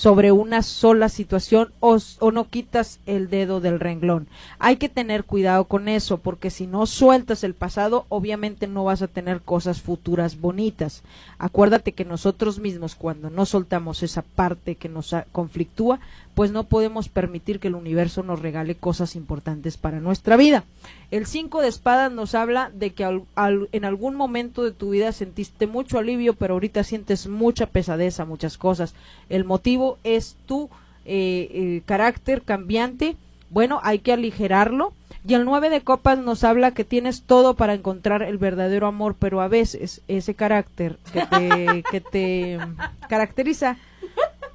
sobre 0.00 0.32
una 0.32 0.62
sola 0.62 1.08
situación 1.08 1.72
o, 1.80 1.98
o 2.20 2.32
no 2.32 2.48
quitas 2.48 3.00
el 3.04 3.28
dedo 3.28 3.60
del 3.60 3.80
renglón. 3.80 4.28
Hay 4.58 4.76
que 4.76 4.88
tener 4.88 5.24
cuidado 5.24 5.64
con 5.64 5.88
eso 5.88 6.18
porque 6.18 6.50
si 6.50 6.66
no 6.66 6.86
sueltas 6.86 7.44
el 7.44 7.54
pasado, 7.54 8.06
obviamente 8.08 8.66
no 8.66 8.84
vas 8.84 9.02
a 9.02 9.08
tener 9.08 9.42
cosas 9.42 9.82
futuras 9.82 10.40
bonitas. 10.40 11.02
Acuérdate 11.38 11.92
que 11.92 12.04
nosotros 12.04 12.58
mismos 12.60 12.94
cuando 12.94 13.28
no 13.28 13.44
soltamos 13.44 14.02
esa 14.02 14.22
parte 14.22 14.76
que 14.76 14.88
nos 14.88 15.14
conflictúa, 15.32 16.00
pues 16.34 16.52
no 16.52 16.64
podemos 16.64 17.08
permitir 17.08 17.60
que 17.60 17.68
el 17.68 17.74
universo 17.74 18.22
nos 18.22 18.40
regale 18.40 18.74
cosas 18.74 19.16
importantes 19.16 19.76
para 19.76 20.00
nuestra 20.00 20.36
vida. 20.36 20.64
El 21.10 21.26
5 21.26 21.60
de 21.60 21.68
espadas 21.68 22.10
nos 22.12 22.34
habla 22.34 22.70
de 22.74 22.90
que 22.90 23.04
al- 23.04 23.24
al- 23.34 23.68
en 23.72 23.84
algún 23.84 24.14
momento 24.14 24.62
de 24.64 24.72
tu 24.72 24.90
vida 24.90 25.12
sentiste 25.12 25.66
mucho 25.66 25.98
alivio, 25.98 26.34
pero 26.34 26.54
ahorita 26.54 26.84
sientes 26.84 27.26
mucha 27.26 27.66
pesadez 27.66 28.20
a 28.20 28.24
muchas 28.24 28.56
cosas. 28.58 28.94
El 29.28 29.44
motivo 29.44 29.98
es 30.04 30.36
tu 30.46 30.70
eh, 31.04 31.48
eh, 31.52 31.82
carácter 31.86 32.42
cambiante. 32.42 33.16
Bueno, 33.50 33.80
hay 33.82 33.98
que 33.98 34.12
aligerarlo. 34.12 34.92
Y 35.26 35.34
el 35.34 35.44
9 35.44 35.68
de 35.68 35.82
copas 35.82 36.18
nos 36.18 36.44
habla 36.44 36.70
que 36.70 36.84
tienes 36.84 37.22
todo 37.22 37.54
para 37.54 37.74
encontrar 37.74 38.22
el 38.22 38.38
verdadero 38.38 38.86
amor, 38.86 39.16
pero 39.18 39.42
a 39.42 39.48
veces 39.48 40.00
ese 40.08 40.34
carácter 40.34 40.96
que 41.12 41.26
te, 41.26 41.84
que 41.90 42.00
te 42.00 42.58
caracteriza 43.08 43.76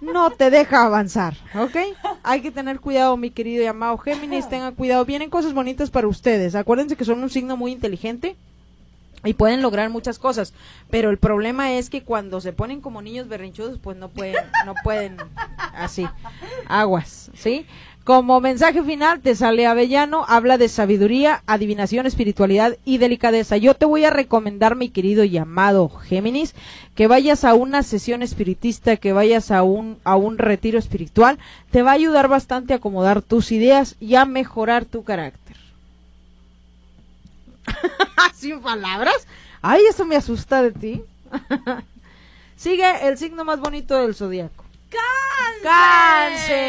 no 0.02 0.32
te 0.32 0.50
deja 0.50 0.86
avanzar, 0.86 1.36
¿ok? 1.56 1.76
Hay 2.24 2.42
que 2.42 2.52
tener 2.52 2.80
cuidado, 2.80 3.18
mi 3.18 3.30
querido 3.30 3.64
y 3.64 3.68
amado 3.68 3.98
Géminis, 3.98 4.50
tengan 4.50 4.76
cuidado, 4.76 5.06
vienen 5.06 5.30
cosas 5.30 5.54
bonitas 5.54 5.90
para 5.90 6.08
ustedes, 6.08 6.56
acuérdense 6.56 6.96
que 6.96 7.06
son 7.06 7.22
un 7.24 7.30
signo 7.30 7.58
muy 7.58 7.72
inteligente 7.72 8.36
y 9.24 9.34
pueden 9.34 9.62
lograr 9.62 9.90
muchas 9.90 10.20
cosas, 10.20 10.54
pero 10.90 11.10
el 11.10 11.18
problema 11.18 11.74
es 11.74 11.90
que 11.90 12.04
cuando 12.04 12.42
se 12.42 12.54
ponen 12.54 12.82
como 12.82 13.02
niños 13.02 13.28
berrinchudos, 13.28 13.80
pues 13.80 13.98
no 13.98 14.10
pueden, 14.10 14.36
no 14.66 14.76
pueden 14.84 15.18
así, 15.74 16.08
aguas, 16.68 17.32
¿sí? 17.36 17.66
Como 18.06 18.40
mensaje 18.40 18.84
final 18.84 19.20
te 19.20 19.34
sale 19.34 19.66
Avellano, 19.66 20.26
habla 20.28 20.60
de 20.60 20.70
sabiduría, 20.70 21.42
adivinación, 21.48 22.06
espiritualidad 22.06 22.78
y 22.86 23.00
delicadeza. 23.00 23.58
Yo 23.58 23.74
te 23.74 23.88
voy 23.88 24.06
a 24.06 24.12
recomendar, 24.12 24.76
mi 24.76 24.90
querido 24.90 25.24
y 25.24 25.36
amado 25.40 25.90
Géminis, 25.90 26.54
que 26.94 27.08
vayas 27.08 27.44
a 27.44 27.56
una 27.56 27.82
sesión 27.82 28.22
espiritista, 28.22 28.98
que 28.98 29.12
vayas 29.12 29.50
a 29.50 29.64
un, 29.64 29.98
a 30.04 30.18
un 30.18 30.38
retiro 30.38 30.78
espiritual. 30.78 31.40
Te 31.72 31.82
va 31.82 31.92
a 31.92 31.96
ayudar 31.96 32.28
bastante 32.28 32.74
a 32.74 32.76
acomodar 32.76 33.24
tus 33.24 33.52
ideas 33.52 33.96
y 34.00 34.14
a 34.14 34.26
mejorar 34.26 34.86
tu 34.86 35.04
carácter. 35.04 35.58
Sin 38.36 38.60
palabras. 38.62 39.28
Ay, 39.64 39.82
eso 39.90 40.06
me 40.06 40.16
asusta 40.16 40.62
de 40.62 40.74
ti. 40.74 41.02
Sigue 42.56 43.08
el 43.08 43.18
signo 43.18 43.44
más 43.44 43.60
bonito 43.60 43.98
del 43.98 44.14
zodiaco. 44.14 44.65
¡Cáncer! 45.64 46.60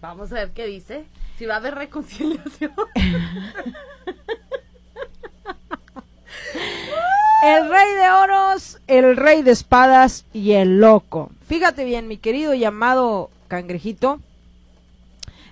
Vamos 0.00 0.32
a 0.32 0.34
ver 0.36 0.50
qué 0.52 0.66
dice. 0.66 1.04
Si 1.38 1.46
va 1.46 1.54
a 1.54 1.56
haber 1.58 1.74
reconciliación. 1.74 2.72
El 7.44 7.68
rey 7.68 7.92
de 7.92 8.10
oros, 8.10 8.78
el 8.86 9.16
rey 9.18 9.42
de 9.42 9.50
espadas 9.50 10.24
y 10.32 10.52
el 10.52 10.80
loco. 10.80 11.30
Fíjate 11.46 11.84
bien, 11.84 12.08
mi 12.08 12.16
querido 12.16 12.54
y 12.54 12.64
amado 12.64 13.28
cangrejito. 13.48 14.18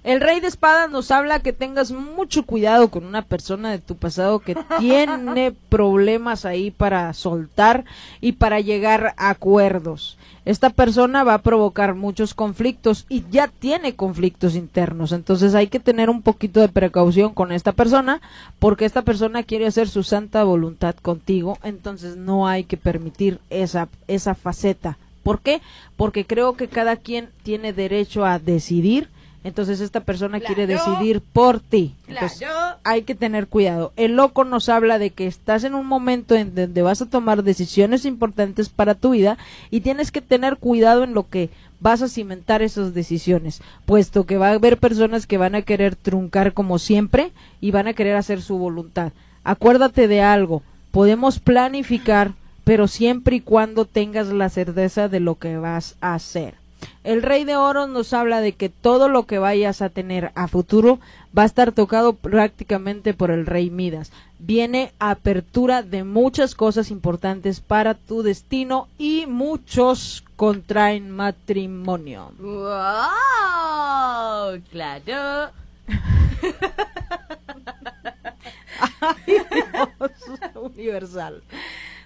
El 0.05 0.21
rey 0.21 0.41
de 0.41 0.49
espadas 0.49 0.91
nos 0.91 1.13
habla 1.13 1.39
que 1.39 1.53
tengas 1.53 1.93
mucho 1.93 2.45
cuidado 2.45 2.89
con 2.89 3.05
una 3.05 3.23
persona 3.23 3.71
de 3.71 3.79
tu 3.79 3.97
pasado 3.97 4.41
que 4.41 4.57
tiene 4.81 5.53
problemas 5.69 6.45
ahí 6.45 6.73
para 6.73 7.13
soltar 7.15 7.85
y 8.21 8.33
para 8.33 8.59
llegar 8.59 9.15
a 9.17 9.31
acuerdos. 9.31 10.19
Esta 10.45 10.71
persona 10.71 11.23
va 11.23 11.35
a 11.35 11.43
provocar 11.43 11.95
muchos 11.95 12.35
conflictos 12.35 13.07
y 13.09 13.25
ya 13.31 13.47
tiene 13.47 13.95
conflictos 13.95 14.57
internos. 14.57 15.13
Entonces 15.13 15.55
hay 15.55 15.69
que 15.69 15.79
tener 15.79 16.11
un 16.11 16.21
poquito 16.21 16.59
de 16.59 16.69
precaución 16.69 17.33
con 17.33 17.53
esta 17.53 17.71
persona 17.71 18.21
porque 18.59 18.85
esta 18.85 19.03
persona 19.03 19.45
quiere 19.45 19.67
hacer 19.67 19.89
su 19.89 20.03
santa 20.03 20.43
voluntad 20.43 20.97
contigo. 20.97 21.59
Entonces 21.63 22.17
no 22.17 22.49
hay 22.49 22.65
que 22.65 22.77
permitir 22.77 23.39
esa, 23.51 23.89
esa 24.09 24.35
faceta. 24.35 24.99
¿Por 25.23 25.39
qué? 25.39 25.63
Porque 25.97 26.25
creo 26.27 26.55
que 26.55 26.67
cada 26.67 26.97
quien 26.97 27.29
tiene 27.45 27.73
derecho 27.73 28.25
a 28.25 28.41
decidir. 28.41 29.09
Entonces 29.45 29.81
esta 29.81 30.01
persona 30.01 30.39
quiere 30.41 30.67
decidir 30.67 31.21
por 31.21 31.59
ti. 31.61 31.95
Entonces, 32.07 32.39
Claro. 32.39 32.77
hay 32.85 33.03
que 33.03 33.15
tener 33.15 33.49
cuidado. 33.49 33.93
El 33.97 34.15
loco 34.15 34.45
nos 34.45 34.69
habla 34.69 34.99
de 34.99 35.11
que 35.11 35.27
estás 35.27 35.65
en 35.65 35.75
un 35.75 35.87
momento 35.87 36.35
en 36.37 36.55
donde 36.55 36.83
vas 36.83 37.03
a 37.03 37.07
tomar 37.11 37.43
decisiones 37.43 38.05
importantes 38.05 38.69
para 38.69 38.95
tu 38.95 39.11
vida 39.11 39.39
y 39.71 39.81
tienes 39.81 40.13
que 40.13 40.21
tener 40.21 40.59
cuidado 40.59 41.03
en 41.03 41.13
lo 41.15 41.29
que 41.29 41.51
vas 41.81 42.01
a 42.03 42.09
cimentar 42.09 42.63
esas 42.63 42.95
decisiones, 42.95 43.61
puesto 43.87 44.25
que 44.25 44.39
va 44.39 44.51
a 44.51 44.53
haber 44.53 44.79
personas 44.79 45.27
que 45.27 45.39
van 45.39 45.57
a 45.57 45.63
querer 45.63 45.97
truncar 45.97 46.53
como 46.53 46.79
siempre 46.79 47.33
y 47.61 47.73
van 47.73 47.89
a 47.89 47.95
querer 47.95 48.15
hacer 48.15 48.41
su 48.41 48.57
voluntad. 48.59 49.11
Acuérdate 49.43 50.07
de 50.07 50.21
algo, 50.23 50.63
podemos 50.93 51.41
planificar, 51.41 52.35
pero 52.63 52.87
siempre 52.87 53.35
y 53.37 53.41
cuando 53.41 53.85
tengas 53.87 54.29
la 54.29 54.49
certeza 54.49 55.09
de 55.09 55.19
lo 55.19 55.35
que 55.35 55.57
vas 55.57 55.97
a 56.01 56.15
hacer. 56.15 56.62
El 57.05 57.23
rey 57.23 57.45
de 57.45 57.57
oro 57.57 57.87
nos 57.89 58.13
habla 58.13 58.41
de 58.41 58.53
que 58.53 58.69
todo 58.69 59.09
lo 59.09 59.27
que 59.27 59.41
vayas 59.41 59.83
a 59.83 59.89
tener 59.89 60.31
a 60.37 60.47
futuro 60.47 61.01
va 61.37 61.43
a 61.43 61.47
estar 61.47 61.73
tocado 61.73 62.13
prácticamente 62.13 63.13
por 63.13 63.33
el 63.33 63.45
rey 63.45 63.71
Midas. 63.71 64.13
Viene 64.39 64.93
apertura 65.01 65.83
de 65.83 66.05
muchas 66.05 66.55
cosas 66.55 66.93
importantes 66.93 67.61
para 67.61 67.95
tu 67.95 68.23
destino 68.23 68.87
y 68.99 69.27
muchos 69.27 70.23
contraen 70.37 71.11
matrimonio. 71.11 72.31
¡Wow! 72.39 72.63
Claro. 74.71 75.51
universal. 80.55 81.43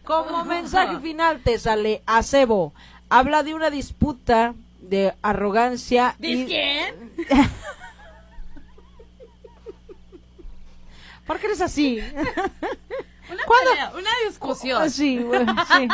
Como 0.05 0.45
mensaje 0.45 0.99
final 1.01 1.41
te 1.43 1.59
sale 1.59 2.03
acebo. 2.07 2.73
Habla 3.09 3.43
de 3.43 3.55
una 3.55 3.71
disputa 3.71 4.55
de 4.89 5.15
arrogancia 5.23 6.15
y 6.19 6.35
¿Diz 6.35 6.47
quién? 6.47 7.13
¿Por 11.27 11.39
qué 11.41 11.47
eres 11.47 11.61
así? 11.61 11.99
Una 13.29 13.91
una 13.99 14.11
discusión. 14.29 14.83
Oh, 14.85 14.89
Sí, 14.89 15.19
bueno, 15.19 15.53
sí. 15.77 15.89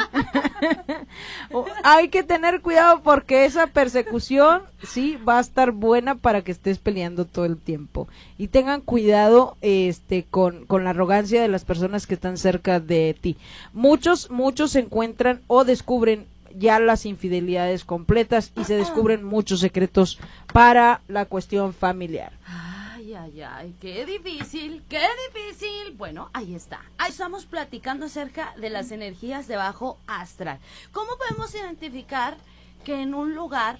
O- 1.52 1.64
Hay 1.82 2.08
que 2.08 2.22
tener 2.22 2.60
cuidado 2.60 3.02
porque 3.02 3.46
esa 3.46 3.68
persecución 3.68 4.62
sí 4.86 5.16
va 5.16 5.38
a 5.38 5.40
estar 5.40 5.70
buena 5.72 6.14
para 6.14 6.42
que 6.42 6.52
estés 6.52 6.78
peleando 6.78 7.24
todo 7.24 7.46
el 7.46 7.56
tiempo. 7.56 8.06
Y 8.36 8.48
tengan 8.48 8.82
cuidado 8.82 9.56
este 9.62 10.24
con, 10.30 10.66
con 10.66 10.84
la 10.84 10.90
arrogancia 10.90 11.40
de 11.40 11.48
las 11.48 11.64
personas 11.64 12.06
que 12.06 12.14
están 12.14 12.36
cerca 12.36 12.80
de 12.80 13.16
ti. 13.18 13.38
Muchos, 13.72 14.30
muchos 14.30 14.72
se 14.72 14.80
encuentran 14.80 15.40
o 15.46 15.64
descubren 15.64 16.26
ya 16.58 16.78
las 16.78 17.06
infidelidades 17.06 17.84
completas 17.84 18.52
y 18.56 18.64
se 18.64 18.76
descubren 18.76 19.24
muchos 19.24 19.60
secretos 19.60 20.18
para 20.52 21.02
la 21.08 21.24
cuestión 21.24 21.74
familiar. 21.74 22.32
Ay, 22.46 23.14
ay, 23.14 23.42
ay, 23.42 23.74
qué 23.80 24.06
difícil, 24.06 24.82
qué 24.88 25.06
difícil. 25.28 25.94
Bueno, 25.96 26.30
ahí 26.32 26.54
está. 26.54 26.82
Ahí 26.98 27.10
estamos 27.10 27.46
platicando 27.46 28.06
acerca 28.06 28.54
de 28.58 28.70
las 28.70 28.90
energías 28.90 29.48
de 29.48 29.56
bajo 29.56 29.98
astral. 30.06 30.58
¿Cómo 30.92 31.10
podemos 31.16 31.54
identificar 31.54 32.36
que 32.84 33.02
en 33.02 33.14
un 33.14 33.34
lugar 33.34 33.78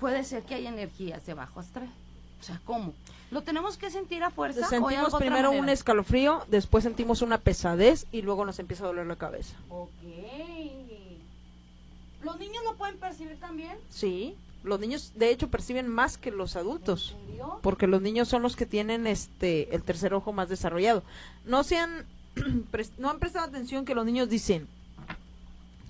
puede 0.00 0.24
ser 0.24 0.42
que 0.42 0.54
hay 0.54 0.66
energías 0.66 1.24
de 1.26 1.34
bajo 1.34 1.60
astral? 1.60 1.90
O 2.40 2.44
sea, 2.44 2.60
¿cómo? 2.64 2.92
¿Lo 3.30 3.42
tenemos 3.42 3.78
que 3.78 3.90
sentir 3.90 4.22
a 4.22 4.30
fuerza? 4.30 4.68
Sentimos 4.68 5.14
primero 5.14 5.52
un 5.52 5.68
escalofrío, 5.68 6.44
después 6.48 6.84
sentimos 6.84 7.22
una 7.22 7.38
pesadez 7.38 8.06
y 8.12 8.20
luego 8.20 8.44
nos 8.44 8.58
empieza 8.58 8.84
a 8.84 8.88
doler 8.88 9.06
la 9.06 9.16
cabeza. 9.16 9.56
Ok. 9.70 9.90
¿Los 12.24 12.38
niños 12.38 12.62
lo 12.64 12.76
pueden 12.76 12.96
percibir 12.98 13.36
también? 13.38 13.76
Sí, 13.90 14.34
los 14.64 14.78
niños 14.80 15.12
de 15.16 15.30
hecho 15.30 15.48
perciben 15.48 15.88
más 15.88 16.18
que 16.18 16.30
los 16.30 16.56
adultos, 16.56 17.16
¿En 17.20 17.26
serio? 17.28 17.58
porque 17.62 17.86
los 17.86 18.00
niños 18.02 18.28
son 18.28 18.42
los 18.42 18.56
que 18.56 18.66
tienen 18.66 19.06
este 19.06 19.74
el 19.74 19.82
tercer 19.82 20.14
ojo 20.14 20.32
más 20.32 20.48
desarrollado. 20.48 21.02
No 21.44 21.64
se 21.64 21.78
han 21.78 22.04
no 22.98 23.10
han 23.10 23.18
prestado 23.18 23.46
atención 23.46 23.84
que 23.84 23.94
los 23.94 24.06
niños 24.06 24.28
dicen. 24.28 24.66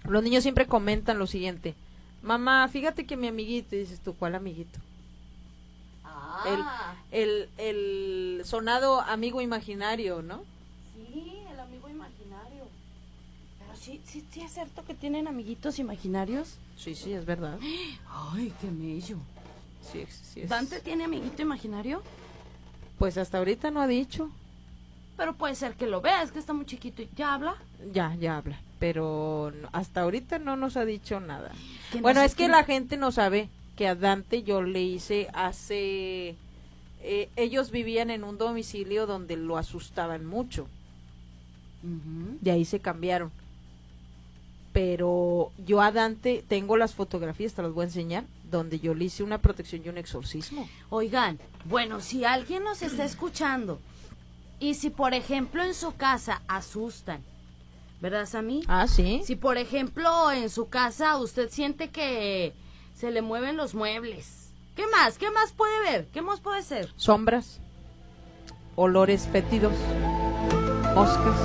Los 0.09 0.23
niños 0.23 0.43
siempre 0.43 0.67
comentan 0.67 1.19
lo 1.19 1.27
siguiente: 1.27 1.75
"Mamá, 2.23 2.67
fíjate 2.69 3.07
que 3.07 3.17
mi 3.17 3.29
amiguito", 3.29 3.77
y 3.77 3.81
dices 3.81 4.01
tú, 4.01 4.15
"¿Cuál 4.15 4.35
amiguito?" 4.35 4.79
Ah, 6.05 6.95
El 7.13 7.49
el 7.59 8.43
sonado 8.45 9.01
amigo 9.03 9.41
imaginario, 9.41 10.23
¿no? 10.23 10.43
sí, 10.95 11.39
el 11.53 11.61
amigo 11.61 11.89
imaginario. 11.89 12.65
Pero 13.59 13.72
sí, 13.83 14.01
sí, 14.05 14.25
sí 14.31 14.41
es 14.41 14.53
cierto 14.53 14.85
que 14.85 14.95
tienen 14.95 15.27
amiguitos 15.29 15.79
imaginarios. 15.79 16.57
Sí, 16.77 16.95
sí, 16.95 17.13
es 17.13 17.25
verdad. 17.27 17.59
Ay, 18.09 18.53
qué 18.61 18.69
mello. 18.69 19.19
Sí, 19.93 20.05
sí 20.23 20.41
es. 20.43 20.49
¿Dante 20.49 20.81
tiene 20.81 21.05
amiguito 21.05 21.43
imaginario? 21.43 22.03
Pues 22.99 23.19
hasta 23.19 23.39
ahorita 23.39 23.71
no 23.71 23.81
ha 23.83 23.87
dicho. 23.87 24.31
Pero 25.17 25.35
puede 25.35 25.55
ser 25.55 25.75
que 25.75 25.87
lo 25.87 26.01
vea, 26.01 26.23
es 26.23 26.33
que 26.33 26.39
está 26.39 26.53
muy 26.53 26.65
chiquito 26.65 27.03
ya 27.17 27.35
habla. 27.35 27.55
Ya, 27.93 28.15
ya 28.15 28.39
habla, 28.39 28.59
pero 28.79 29.53
hasta 29.73 30.01
ahorita 30.03 30.39
no 30.39 30.57
nos 30.57 30.77
ha 30.77 30.85
dicho 30.85 31.21
nada. 31.21 31.53
Bueno, 32.01 32.23
es 32.23 32.35
que 32.35 32.49
la 32.49 32.65
gente 32.65 32.97
no 32.97 33.13
sabe 33.13 33.49
que 33.77 33.89
a 33.89 33.95
Dante 33.95 34.43
yo 34.43 34.63
le 34.63 34.83
hice 34.83 35.29
hace... 35.35 36.37
eh, 37.03 37.29
ellos 37.37 37.71
vivían 37.71 38.11
en 38.11 38.25
un 38.25 38.39
domicilio 38.39 39.07
donde 39.07 39.37
lo 39.37 39.57
asustaban 39.59 40.25
mucho, 40.25 40.63
Ujú. 41.83 42.39
de 42.41 42.51
ahí 42.53 42.65
se 42.65 42.81
cambiaron. 42.81 43.31
Pero 44.73 45.53
yo 45.59 45.83
a 45.83 45.93
Dante 45.93 46.45
tengo 46.49 46.77
las 46.77 46.95
fotografías, 46.95 47.53
te 47.53 47.63
las 47.63 47.73
voy 47.73 47.83
a 47.83 47.87
enseñar, 47.87 48.25
donde 48.51 48.81
yo 48.81 48.95
le 48.95 49.05
hice 49.07 49.23
una 49.23 49.39
protección 49.39 49.83
y 49.85 49.89
un 49.89 49.99
exorcismo. 49.99 50.69
Oigan, 50.89 51.39
bueno, 51.65 52.01
si 52.01 52.25
alguien 52.25 52.65
nos 52.65 52.83
está 52.83 53.05
escuchando 53.05 53.81
y 54.61 54.75
si 54.75 54.91
por 54.91 55.13
ejemplo 55.13 55.63
en 55.63 55.75
su 55.75 55.95
casa 55.95 56.41
asustan, 56.49 57.23
¿verdad, 58.01 58.27
Sammy? 58.27 58.63
Ah, 58.67 58.87
sí. 58.87 59.23
Si 59.25 59.37
por 59.37 59.59
ejemplo 59.59 60.31
en 60.31 60.49
su 60.49 60.69
casa 60.69 61.17
usted 61.19 61.51
siente 61.51 61.91
que 61.91 62.55
se 62.95 63.11
le 63.11 63.21
mueven 63.21 63.57
los 63.57 63.75
muebles, 63.75 64.53
¿qué 64.75 64.87
más? 64.87 65.19
¿Qué 65.19 65.31
más 65.31 65.53
puede 65.53 65.81
ver? 65.83 66.07
¿Qué 66.13 66.23
más 66.23 66.41
puede 66.41 66.63
ser? 66.63 66.93
Sombras, 66.97 67.61
olores 68.77 69.29
fétidos, 69.31 69.75
moscas, 70.95 71.37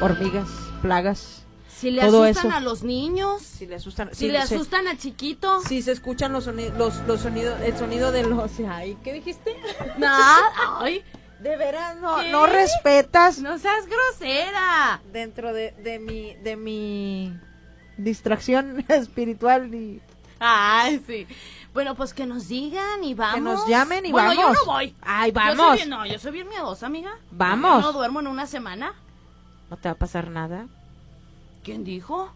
hormigas, 0.00 0.48
plagas. 0.82 1.45
Si 1.76 1.90
le 1.90 2.00
Todo 2.00 2.22
asustan 2.22 2.46
eso. 2.46 2.56
a 2.56 2.60
los 2.60 2.82
niños, 2.82 3.42
Si 3.42 3.66
le 3.66 3.74
asustan, 3.76 4.08
si 4.12 4.16
sí, 4.26 4.28
le 4.28 4.44
se- 4.46 4.54
asustan 4.54 4.88
a 4.88 4.96
chiquito, 4.96 5.60
Si 5.60 5.82
se 5.82 5.92
escuchan 5.92 6.32
los 6.32 6.44
sonidos, 6.44 6.76
los, 6.78 6.96
los 7.06 7.20
sonidos, 7.20 7.60
el 7.60 7.76
sonido 7.76 8.12
de 8.12 8.22
los... 8.22 8.50
Ay, 8.68 8.96
¿qué 9.04 9.12
dijiste? 9.12 9.54
nada, 9.98 10.40
ay, 10.80 11.04
De 11.40 11.54
veras, 11.58 11.98
no, 11.98 12.16
¿Qué? 12.16 12.30
no 12.32 12.46
respetas 12.46 13.40
no 13.40 13.58
seas 13.58 13.84
grosera. 13.86 15.02
dentro 15.12 15.52
de, 15.52 15.72
de 15.82 15.98
mi, 15.98 16.34
de 16.36 16.56
mi 16.56 17.38
distracción 17.98 18.84
espiritual 18.88 19.74
y 19.74 20.00
Ay, 20.38 21.02
sí. 21.06 21.26
Bueno, 21.72 21.94
pues 21.94 22.12
que 22.14 22.26
nos 22.26 22.48
digan 22.48 23.02
y 23.04 23.14
vamos. 23.14 23.34
que 23.34 23.40
nos 23.40 23.66
llamen 23.68 24.04
y 24.06 24.12
bueno, 24.12 24.28
vamos. 24.28 24.44
yo 24.44 24.52
no 24.64 24.72
voy. 24.72 24.94
Ay, 25.02 25.32
Yo 25.32 25.40
soy 25.40 25.56
vamos. 25.56 25.76
bien- 25.76 25.88
no, 25.90 26.06
yo 26.06 26.18
soy 26.18 26.32
bien 26.32 26.48
miedosa, 26.48 26.86
amiga. 26.86 27.18
Vamos. 27.30 27.82
Yo 27.82 27.92
no 27.92 27.92
duermo 27.98 28.20
en 28.20 28.26
una 28.28 28.46
semana. 28.46 28.94
No 29.70 29.76
te 29.78 29.88
va 29.88 29.92
a 29.94 29.98
pasar 29.98 30.28
nada. 30.30 30.66
¿Quién 31.66 31.82
dijo? 31.82 32.30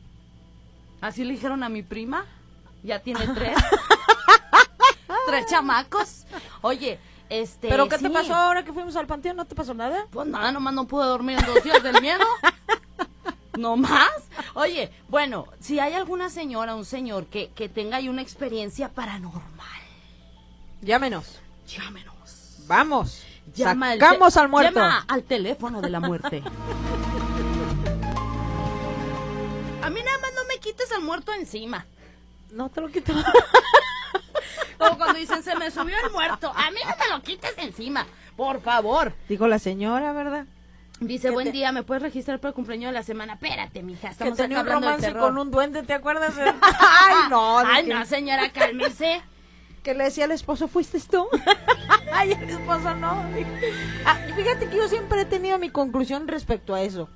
Así 1.00 1.22
le 1.22 1.34
dijeron 1.34 1.62
a 1.62 1.68
mi 1.68 1.84
prima. 1.84 2.24
Ya 2.82 2.98
tiene 2.98 3.28
tres. 3.34 3.56
tres 5.26 5.46
chamacos. 5.46 6.26
Oye, 6.62 6.98
este. 7.28 7.68
¿Pero 7.68 7.88
qué 7.88 7.96
te 7.98 8.10
pasó 8.10 8.34
ahora 8.34 8.64
que 8.64 8.72
fuimos 8.72 8.96
al 8.96 9.06
panteón? 9.06 9.36
¿No 9.36 9.44
te 9.44 9.54
pasó 9.54 9.72
nada? 9.72 10.04
Pues 10.10 10.26
nada, 10.26 10.50
nomás 10.50 10.74
no 10.74 10.88
pude 10.88 11.04
dormir 11.06 11.38
en 11.38 11.46
dos 11.46 11.62
días 11.62 11.80
del 11.80 12.00
miedo. 12.02 12.24
¿No 13.56 13.76
más? 13.76 14.10
Oye, 14.54 14.90
bueno, 15.08 15.46
si 15.60 15.78
hay 15.78 15.92
alguna 15.94 16.28
señora, 16.28 16.74
un 16.74 16.84
señor 16.84 17.26
que, 17.26 17.50
que 17.52 17.68
tenga 17.68 17.98
ahí 17.98 18.08
una 18.08 18.22
experiencia 18.22 18.88
paranormal, 18.88 19.80
Llámenos. 20.82 21.38
llámenos. 21.68 22.56
Vamos. 22.66 23.22
Llama 23.54 23.90
al 23.90 24.00
Sacamos 24.00 24.34
te- 24.34 24.40
al 24.40 24.48
muerto. 24.48 24.74
Llama 24.80 25.04
al 25.06 25.22
teléfono 25.22 25.80
de 25.80 25.90
la 25.90 26.00
muerte. 26.00 26.42
A 29.90 29.92
mí 29.92 30.00
nada 30.04 30.18
más 30.18 30.30
no 30.34 30.44
me 30.44 30.58
quites 30.60 30.90
al 30.92 31.02
muerto 31.02 31.32
encima. 31.32 31.84
No 32.52 32.68
te 32.68 32.80
lo 32.80 32.88
quito. 32.88 33.12
Como 34.78 34.96
cuando 34.96 35.18
dicen, 35.18 35.42
se 35.42 35.54
me 35.56 35.70
subió 35.70 35.96
el 36.04 36.10
muerto. 36.12 36.52
A 36.54 36.70
mí 36.70 36.78
no 36.84 36.94
me 36.96 37.08
lo 37.16 37.22
quites 37.22 37.52
encima. 37.58 38.06
Por 38.36 38.60
favor. 38.62 39.12
Digo 39.28 39.46
la 39.48 39.58
señora, 39.58 40.12
¿verdad? 40.12 40.46
Dice, 41.00 41.28
¿Qué 41.28 41.34
buen 41.34 41.46
te- 41.46 41.52
día, 41.52 41.72
¿me 41.72 41.82
puedes 41.82 42.02
registrar 42.02 42.38
para 42.40 42.50
el 42.50 42.54
cumpleaños 42.54 42.90
de 42.90 42.92
la 42.92 43.02
semana? 43.02 43.34
Espérate, 43.34 43.82
mija, 43.82 44.08
Que 44.08 44.12
estamos 44.12 44.34
acá 44.34 44.42
tenía 44.44 44.60
un 44.60 44.66
romance 44.66 45.12
con 45.14 45.38
un 45.38 45.50
duende, 45.50 45.82
¿te 45.82 45.92
acuerdas? 45.94 46.34
Ay, 46.62 47.14
no. 47.30 47.58
Ay, 47.58 47.84
que- 47.86 47.94
no, 47.94 48.04
señora, 48.06 48.50
cálmese. 48.52 49.22
que 49.82 49.94
le 49.94 50.04
decía 50.04 50.24
al 50.26 50.32
esposo, 50.32 50.68
¿fuiste 50.68 51.00
tú? 51.00 51.26
Ay, 52.12 52.32
el 52.32 52.50
esposo 52.50 52.94
no. 52.94 53.24
Ah, 54.04 54.18
fíjate 54.36 54.68
que 54.68 54.76
yo 54.76 54.88
siempre 54.88 55.22
he 55.22 55.24
tenido 55.24 55.58
mi 55.58 55.70
conclusión 55.70 56.28
respecto 56.28 56.74
a 56.74 56.82
eso. 56.82 57.08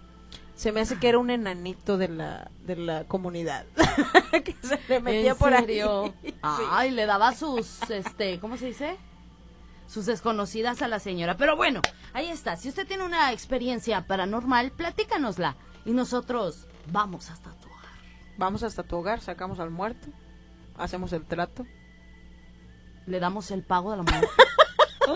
Se 0.56 0.72
me 0.72 0.80
hace 0.80 0.98
que 0.98 1.08
era 1.08 1.18
un 1.18 1.30
enanito 1.30 1.98
de 1.98 2.08
la, 2.08 2.50
de 2.64 2.76
la 2.76 3.04
comunidad. 3.04 3.66
que 4.44 4.54
se 4.62 4.78
le 4.88 5.00
metía 5.00 5.32
¿En 5.32 5.36
por 5.36 5.56
serio? 5.56 6.04
ahí. 6.04 6.14
Sí. 6.22 6.34
Ay, 6.42 6.90
le 6.92 7.06
daba 7.06 7.34
sus, 7.34 7.82
este, 7.90 8.38
¿cómo 8.38 8.56
se 8.56 8.66
dice? 8.66 8.96
Sus 9.88 10.06
desconocidas 10.06 10.80
a 10.82 10.88
la 10.88 11.00
señora. 11.00 11.36
Pero 11.36 11.56
bueno, 11.56 11.80
ahí 12.12 12.28
está. 12.28 12.56
Si 12.56 12.68
usted 12.68 12.86
tiene 12.86 13.04
una 13.04 13.32
experiencia 13.32 14.06
paranormal, 14.06 14.70
platícanosla. 14.70 15.56
Y 15.84 15.90
nosotros 15.90 16.66
vamos 16.90 17.30
hasta 17.30 17.50
tu 17.50 17.68
hogar. 17.68 17.90
Vamos 18.38 18.62
hasta 18.62 18.84
tu 18.84 18.96
hogar, 18.96 19.20
sacamos 19.20 19.60
al 19.60 19.70
muerto, 19.70 20.06
hacemos 20.76 21.12
el 21.12 21.24
trato. 21.24 21.66
Le 23.06 23.20
damos 23.20 23.50
el 23.50 23.62
pago 23.62 23.90
de 23.90 23.98
la 23.98 24.02
muerte. 24.04 24.28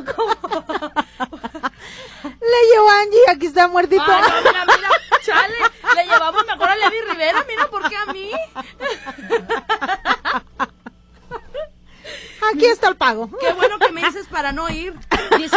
Le 2.23 2.73
llevo 2.73 2.91
a 2.91 3.01
Angie, 3.01 3.31
aquí 3.31 3.47
está 3.47 3.69
muertito. 3.69 4.05
No, 4.07 4.19
mira, 4.45 4.65
mira, 4.67 4.89
chale. 5.29 5.55
Le 5.95 6.05
llevamos 6.05 6.47
mejor 6.47 6.69
a 6.69 6.77
Levi 6.77 6.97
Rivera. 7.11 7.45
Mira, 7.49 7.69
¿por 7.69 7.89
qué 7.89 7.97
a 7.97 8.13
mí? 8.13 8.31
Aquí 12.53 12.65
está 12.67 12.89
el 12.89 12.97
pago. 12.97 13.31
Qué 13.39 13.53
bueno 13.53 13.79
que 13.79 13.93
me 13.93 14.03
dices 14.05 14.27
para 14.29 14.53
no 14.53 14.69
ir. 14.71 14.95
Dice, 15.37 15.57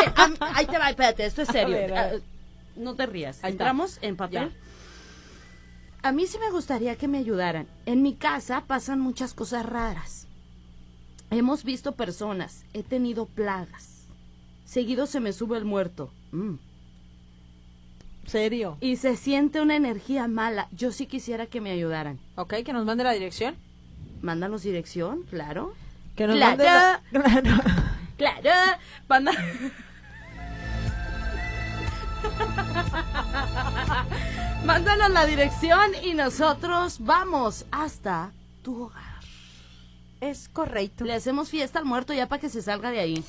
ahí 0.53 0.65
te 0.65 0.77
va, 0.77 0.89
espérate, 0.89 1.25
esto 1.25 1.43
es 1.43 1.47
serio. 1.47 1.75
A 1.75 1.79
ver, 1.79 1.97
a 1.97 2.07
ver. 2.07 2.21
Ah, 2.21 2.25
no 2.75 2.95
te 2.95 3.05
rías. 3.05 3.37
Ahí 3.43 3.51
está. 3.51 3.63
Entramos 3.63 3.99
en 4.01 4.17
papel. 4.17 4.51
A 6.03 6.11
mí 6.11 6.25
sí 6.25 6.37
me 6.39 6.49
gustaría 6.49 6.95
que 6.95 7.07
me 7.07 7.19
ayudaran. 7.19 7.67
En 7.85 8.01
mi 8.01 8.15
casa 8.15 8.63
pasan 8.67 8.99
muchas 8.99 9.33
cosas 9.33 9.65
raras. 9.65 10.27
Hemos 11.29 11.63
visto 11.63 11.93
personas, 11.93 12.65
he 12.73 12.83
tenido 12.83 13.25
plagas. 13.25 14.07
Seguido 14.65 15.05
se 15.05 15.19
me 15.19 15.31
sube 15.31 15.57
el 15.57 15.65
muerto. 15.65 16.11
Mm. 16.31 16.55
Serio. 18.31 18.77
Y 18.79 18.95
se 18.95 19.17
siente 19.17 19.59
una 19.61 19.75
energía 19.75 20.27
mala. 20.27 20.67
Yo 20.71 20.91
sí 20.93 21.05
quisiera 21.05 21.47
que 21.47 21.59
me 21.59 21.71
ayudaran. 21.71 22.17
Ok, 22.35 22.55
que 22.65 22.71
nos 22.73 22.85
mande 22.85 23.03
la 23.03 23.11
dirección. 23.11 23.55
Mándanos 24.21 24.63
dirección, 24.63 25.23
claro. 25.29 25.73
Que 26.15 26.27
nos 26.27 26.37
Claro. 26.37 26.57
mande 26.57 26.63
la... 26.63 27.01
Claro. 28.17 28.17
Claro. 28.17 28.77
Manda... 29.09 29.31
Mándanos 34.65 35.09
la 35.09 35.25
dirección 35.25 35.91
y 36.03 36.13
nosotros 36.13 36.97
vamos 36.99 37.65
hasta 37.71 38.31
tu 38.63 38.83
hogar. 38.83 39.10
Es 40.21 40.49
correcto. 40.49 41.03
Le 41.03 41.15
hacemos 41.15 41.49
fiesta 41.49 41.79
al 41.79 41.85
muerto 41.85 42.13
ya 42.13 42.27
para 42.27 42.39
que 42.39 42.47
se 42.47 42.61
salga 42.61 42.91
de 42.91 42.99
ahí. 42.99 43.15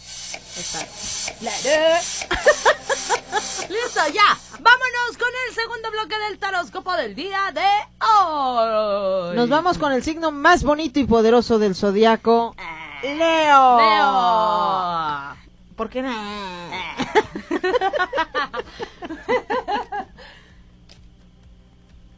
Listo, 3.70 4.02
ya. 4.12 4.38
Vámonos 4.60 5.16
con 5.18 5.28
el 5.48 5.54
segundo 5.54 5.90
bloque 5.90 6.18
del 6.28 6.38
taróscopo 6.38 6.92
del 6.92 7.14
día 7.14 7.50
de 7.54 7.66
hoy. 8.04 9.34
Nos 9.36 9.48
vamos 9.48 9.78
con 9.78 9.90
el 9.92 10.02
signo 10.02 10.30
más 10.32 10.64
bonito 10.64 11.00
y 11.00 11.04
poderoso 11.04 11.58
del 11.58 11.74
zodiaco, 11.74 12.54
Leo. 13.02 13.78
Leo. 13.78 15.34
¿Por 15.74 15.88
qué 15.88 16.02
no? 16.02 16.12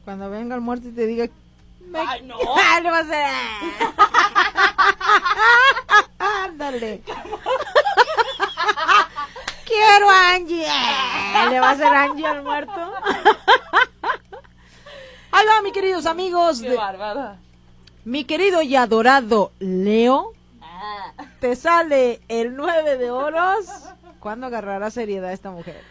Cuando 0.04 0.28
venga 0.30 0.56
el 0.56 0.60
muerto 0.60 0.88
y 0.88 0.92
te 0.92 1.06
diga, 1.06 1.28
Ay, 2.06 2.22
no. 2.22 2.36
¡Ah, 2.56 2.80
le 2.80 2.90
va 2.90 2.98
a 2.98 3.00
hacer! 3.00 3.26
Ándale. 6.18 7.02
Quiero 9.66 10.10
a 10.10 10.30
Angie. 10.34 10.66
Le 11.50 11.60
va 11.60 11.68
a 11.68 11.72
hacer 11.72 11.86
Angie 11.94 12.26
al 12.26 12.42
muerto. 12.42 12.92
Ahí 15.32 15.46
va, 15.46 15.62
mis 15.62 15.72
queridos 15.72 16.06
amigos. 16.06 16.60
Qué 16.60 16.70
de- 16.70 16.76
bárbara. 16.76 17.38
mi 18.04 18.24
querido 18.24 18.62
y 18.62 18.76
adorado 18.76 19.52
Leo. 19.58 20.32
Te 21.40 21.56
sale 21.56 22.20
el 22.28 22.54
9 22.56 22.96
de 22.98 23.10
oros. 23.10 23.66
¿Cuándo 24.24 24.46
agarrará 24.46 24.90
seriedad 24.90 25.34
esta 25.34 25.50
mujer? 25.50 25.82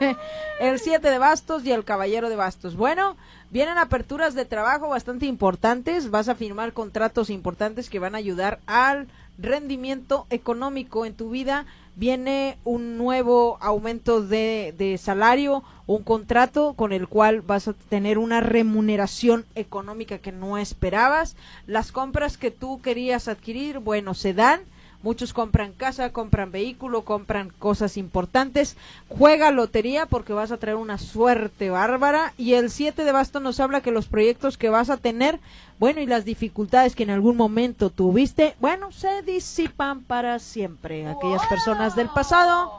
el 0.60 0.80
7 0.80 1.08
de 1.08 1.18
bastos 1.18 1.64
y 1.64 1.70
el 1.70 1.84
caballero 1.84 2.28
de 2.28 2.34
bastos. 2.34 2.74
Bueno, 2.74 3.16
vienen 3.52 3.78
aperturas 3.78 4.34
de 4.34 4.44
trabajo 4.44 4.88
bastante 4.88 5.26
importantes. 5.26 6.10
Vas 6.10 6.28
a 6.28 6.34
firmar 6.34 6.72
contratos 6.72 7.30
importantes 7.30 7.88
que 7.88 8.00
van 8.00 8.16
a 8.16 8.18
ayudar 8.18 8.58
al 8.66 9.06
rendimiento 9.38 10.26
económico 10.30 11.06
en 11.06 11.14
tu 11.14 11.30
vida. 11.30 11.64
Viene 11.94 12.58
un 12.64 12.98
nuevo 12.98 13.58
aumento 13.60 14.22
de, 14.22 14.74
de 14.76 14.98
salario, 14.98 15.62
un 15.86 16.02
contrato 16.02 16.74
con 16.74 16.92
el 16.92 17.06
cual 17.06 17.42
vas 17.42 17.68
a 17.68 17.74
tener 17.74 18.18
una 18.18 18.40
remuneración 18.40 19.44
económica 19.54 20.18
que 20.18 20.32
no 20.32 20.58
esperabas. 20.58 21.36
Las 21.68 21.92
compras 21.92 22.38
que 22.38 22.50
tú 22.50 22.82
querías 22.82 23.28
adquirir, 23.28 23.78
bueno, 23.78 24.14
se 24.14 24.34
dan. 24.34 24.62
Muchos 25.02 25.32
compran 25.32 25.72
casa, 25.72 26.12
compran 26.12 26.52
vehículo, 26.52 27.02
compran 27.02 27.50
cosas 27.50 27.96
importantes. 27.96 28.76
Juega 29.08 29.50
lotería 29.50 30.06
porque 30.06 30.32
vas 30.32 30.52
a 30.52 30.58
traer 30.58 30.76
una 30.76 30.98
suerte 30.98 31.70
bárbara. 31.70 32.34
Y 32.38 32.54
el 32.54 32.70
7 32.70 33.04
de 33.04 33.12
bastos 33.12 33.42
nos 33.42 33.58
habla 33.60 33.80
que 33.80 33.90
los 33.90 34.06
proyectos 34.06 34.56
que 34.56 34.70
vas 34.70 34.90
a 34.90 34.96
tener, 34.96 35.40
bueno, 35.78 36.00
y 36.00 36.06
las 36.06 36.24
dificultades 36.24 36.94
que 36.94 37.02
en 37.02 37.10
algún 37.10 37.36
momento 37.36 37.90
tuviste, 37.90 38.54
bueno, 38.60 38.92
se 38.92 39.22
disipan 39.22 40.02
para 40.02 40.38
siempre. 40.38 41.06
Aquellas 41.08 41.44
personas 41.46 41.96
del 41.96 42.08
pasado, 42.08 42.72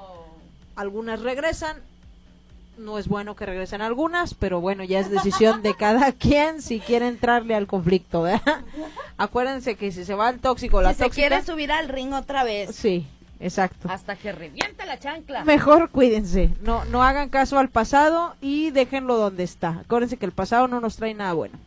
algunas 0.75 1.21
regresan. 1.21 1.77
No 2.77 2.97
es 2.97 3.07
bueno 3.07 3.35
que 3.35 3.45
regresen 3.45 3.81
algunas, 3.81 4.33
pero 4.33 4.59
bueno, 4.59 4.83
ya 4.83 4.99
es 4.99 5.09
decisión 5.09 5.61
de 5.61 5.75
cada 5.75 6.11
quien 6.13 6.61
si 6.61 6.79
quiere 6.79 7.07
entrarle 7.07 7.55
al 7.55 7.67
conflicto, 7.67 8.23
¿verdad? 8.23 8.61
Acuérdense 9.17 9.75
que 9.75 9.91
si 9.91 10.05
se 10.05 10.15
va 10.15 10.29
el 10.29 10.39
tóxico, 10.39 10.81
la 10.81 10.89
Si 10.89 10.97
se 10.99 11.03
tóxica, 11.05 11.27
quiere 11.27 11.45
subir 11.45 11.71
al 11.71 11.87
ring 11.87 12.13
otra 12.13 12.43
vez. 12.43 12.75
Sí, 12.75 13.05
exacto. 13.39 13.87
Hasta 13.89 14.15
que 14.15 14.31
reviente 14.31 14.85
la 14.85 14.99
chancla. 14.99 15.43
Mejor 15.45 15.91
cuídense, 15.91 16.49
no, 16.61 16.83
no 16.85 17.03
hagan 17.03 17.29
caso 17.29 17.59
al 17.59 17.69
pasado 17.69 18.35
y 18.41 18.71
déjenlo 18.71 19.17
donde 19.17 19.43
está. 19.43 19.81
Acuérdense 19.81 20.17
que 20.17 20.25
el 20.25 20.31
pasado 20.31 20.67
no 20.67 20.81
nos 20.81 20.95
trae 20.95 21.13
nada 21.13 21.33
bueno. 21.33 21.57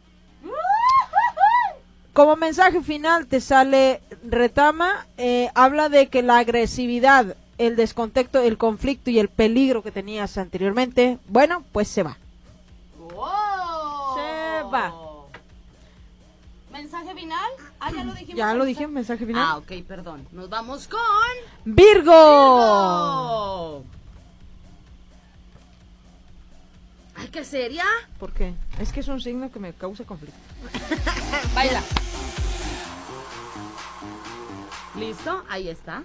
Como 2.17 2.35
mensaje 2.35 2.81
final 2.81 3.27
te 3.27 3.43
sale 3.43 4.01
Retama, 4.25 5.07
eh, 5.19 5.51
habla 5.55 5.91
de 5.91 6.07
que 6.07 6.23
la 6.23 6.39
agresividad, 6.39 7.37
el 7.59 7.77
descontexto, 7.77 8.41
el 8.41 8.59
conflicto 8.59 9.11
y 9.11 9.19
el 9.19 9.29
peligro 9.29 9.83
que 9.83 9.91
tenías 9.91 10.37
anteriormente, 10.39 11.19
bueno, 11.29 11.65
pues 11.73 11.89
se 11.89 12.03
va. 12.03 12.19
Wow. 12.99 14.15
Se 14.15 14.63
va. 14.71 14.95
¿Mensaje 16.73 17.15
final? 17.15 17.51
Ah, 17.81 17.91
ya 17.91 18.05
lo 18.05 18.13
dijimos. 18.13 18.37
Ya 18.37 18.55
lo 18.55 18.65
dije, 18.65 18.87
mensaje 18.87 19.25
final. 19.25 19.45
Ah, 19.47 19.57
ok, 19.57 19.73
perdón. 19.89 20.27
Nos 20.33 20.51
vamos 20.51 20.87
con... 20.87 21.01
Virgo. 21.65 22.13
Oh. 22.15 23.83
Ay, 27.15 27.29
qué 27.29 27.45
seria. 27.45 27.85
¿Por 28.19 28.33
qué? 28.33 28.53
Es 28.79 28.93
que 28.93 29.01
es 29.01 29.09
un 29.09 29.23
signo 29.23 29.51
que 29.51 29.59
me 29.59 29.73
causa 29.73 30.05
conflicto. 30.05 30.39
Baila. 31.55 31.83
¿Listo? 34.97 35.45
Ahí 35.49 35.69
está. 35.69 36.03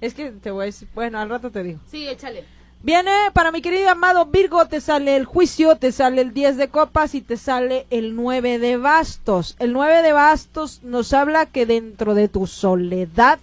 Es 0.00 0.14
que 0.14 0.30
te 0.30 0.50
voy 0.50 0.62
a 0.62 0.66
decir, 0.66 0.88
bueno, 0.94 1.18
al 1.18 1.28
rato 1.28 1.50
te 1.50 1.62
digo. 1.62 1.80
Sí, 1.90 2.08
échale. 2.08 2.44
Viene 2.80 3.10
para 3.32 3.50
mi 3.50 3.60
querido 3.60 3.90
amado 3.90 4.26
Virgo, 4.26 4.66
te 4.66 4.80
sale 4.80 5.16
el 5.16 5.24
juicio, 5.24 5.74
te 5.76 5.90
sale 5.90 6.20
el 6.20 6.32
10 6.32 6.56
de 6.56 6.68
copas 6.68 7.16
y 7.16 7.22
te 7.22 7.36
sale 7.36 7.88
el 7.90 8.14
9 8.14 8.60
de 8.60 8.76
bastos. 8.76 9.56
El 9.58 9.72
9 9.72 10.02
de 10.02 10.12
bastos 10.12 10.80
nos 10.84 11.12
habla 11.12 11.46
que 11.46 11.66
dentro 11.66 12.14
de 12.14 12.28
tu 12.28 12.46
soledad 12.46 13.40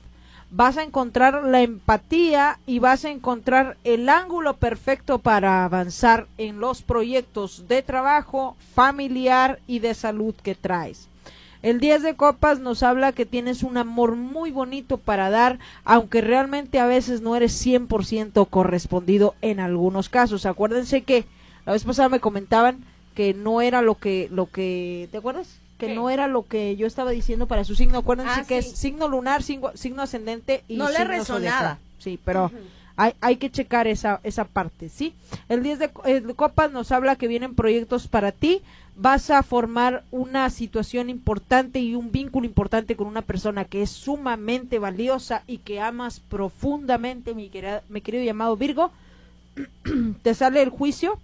vas 0.51 0.77
a 0.77 0.83
encontrar 0.83 1.43
la 1.43 1.61
empatía 1.61 2.59
y 2.65 2.79
vas 2.79 3.03
a 3.03 3.09
encontrar 3.09 3.75
el 3.83 4.07
ángulo 4.07 4.55
perfecto 4.55 5.19
para 5.19 5.65
avanzar 5.65 6.27
en 6.37 6.61
los 6.61 6.81
proyectos 6.81 7.67
de 7.67 7.81
trabajo, 7.81 8.55
familiar 8.73 9.59
y 9.67 9.79
de 9.79 9.93
salud 9.95 10.33
que 10.33 10.55
traes. 10.55 11.09
El 11.65 11.79
10 11.79 12.03
de 12.03 12.15
copas 12.15 12.59
nos 12.59 12.83
habla 12.83 13.11
que 13.11 13.25
tienes 13.25 13.63
un 13.63 13.77
amor 13.77 14.15
muy 14.15 14.51
bonito 14.51 14.97
para 14.97 15.31
dar, 15.31 15.57
aunque 15.83 16.21
realmente 16.21 16.79
a 16.79 16.85
veces 16.85 17.21
no 17.21 17.35
eres 17.35 17.53
100% 17.65 18.47
correspondido 18.49 19.33
en 19.41 19.59
algunos 19.59 20.07
casos. 20.09 20.45
Acuérdense 20.45 21.01
que 21.01 21.25
la 21.65 21.73
vez 21.73 21.83
pasada 21.83 22.07
me 22.09 22.19
comentaban 22.19 22.83
que 23.15 23.33
no 23.33 23.61
era 23.61 23.81
lo 23.81 23.95
que 23.95 24.27
lo 24.31 24.45
que 24.45 25.07
¿te 25.11 25.17
acuerdas? 25.17 25.57
Que 25.79 25.87
¿Qué? 25.87 25.95
no 25.95 26.11
era 26.11 26.27
lo 26.27 26.45
que 26.47 26.75
yo 26.75 26.85
estaba 26.85 27.09
diciendo 27.09 27.47
para 27.47 27.63
su 27.63 27.73
signo. 27.73 27.97
Acuérdense 27.97 28.41
Ah, 28.41 28.45
que 28.47 28.61
sí. 28.61 28.69
es 28.69 28.77
signo 28.77 29.07
lunar, 29.07 29.41
signo, 29.41 29.71
signo 29.73 30.03
ascendente 30.03 30.63
y 30.67 30.75
No 30.77 30.89
le 30.89 30.97
signo 30.97 31.09
resonaba. 31.11 31.79
Sí, 31.97 32.19
pero 32.23 32.51
hay, 32.95 33.13
hay 33.21 33.37
que 33.37 33.49
checar 33.49 33.87
esa, 33.87 34.19
esa 34.23 34.45
parte, 34.45 34.87
¿sí? 34.89 35.13
El 35.49 35.63
10 35.63 35.79
de, 35.79 35.89
co- 35.89 36.05
eh, 36.05 36.21
de 36.21 36.33
copas 36.35 36.71
nos 36.71 36.91
habla 36.91 37.15
que 37.15 37.27
vienen 37.27 37.55
proyectos 37.55 38.07
para 38.07 38.31
ti, 38.31 38.61
vas 38.95 39.29
a 39.29 39.43
formar 39.43 40.03
una 40.11 40.49
situación 40.49 41.09
importante 41.09 41.79
y 41.79 41.95
un 41.95 42.11
vínculo 42.11 42.45
importante 42.45 42.95
con 42.95 43.07
una 43.07 43.21
persona 43.21 43.65
que 43.65 43.81
es 43.81 43.89
sumamente 43.89 44.79
valiosa 44.79 45.43
y 45.47 45.59
que 45.59 45.81
amas 45.81 46.19
profundamente, 46.19 47.33
mi, 47.33 47.51
mi 47.89 48.01
querido 48.01 48.23
llamado 48.23 48.55
Virgo. 48.55 48.91
Te 50.23 50.33
sale 50.33 50.61
el 50.61 50.69
juicio. 50.69 51.19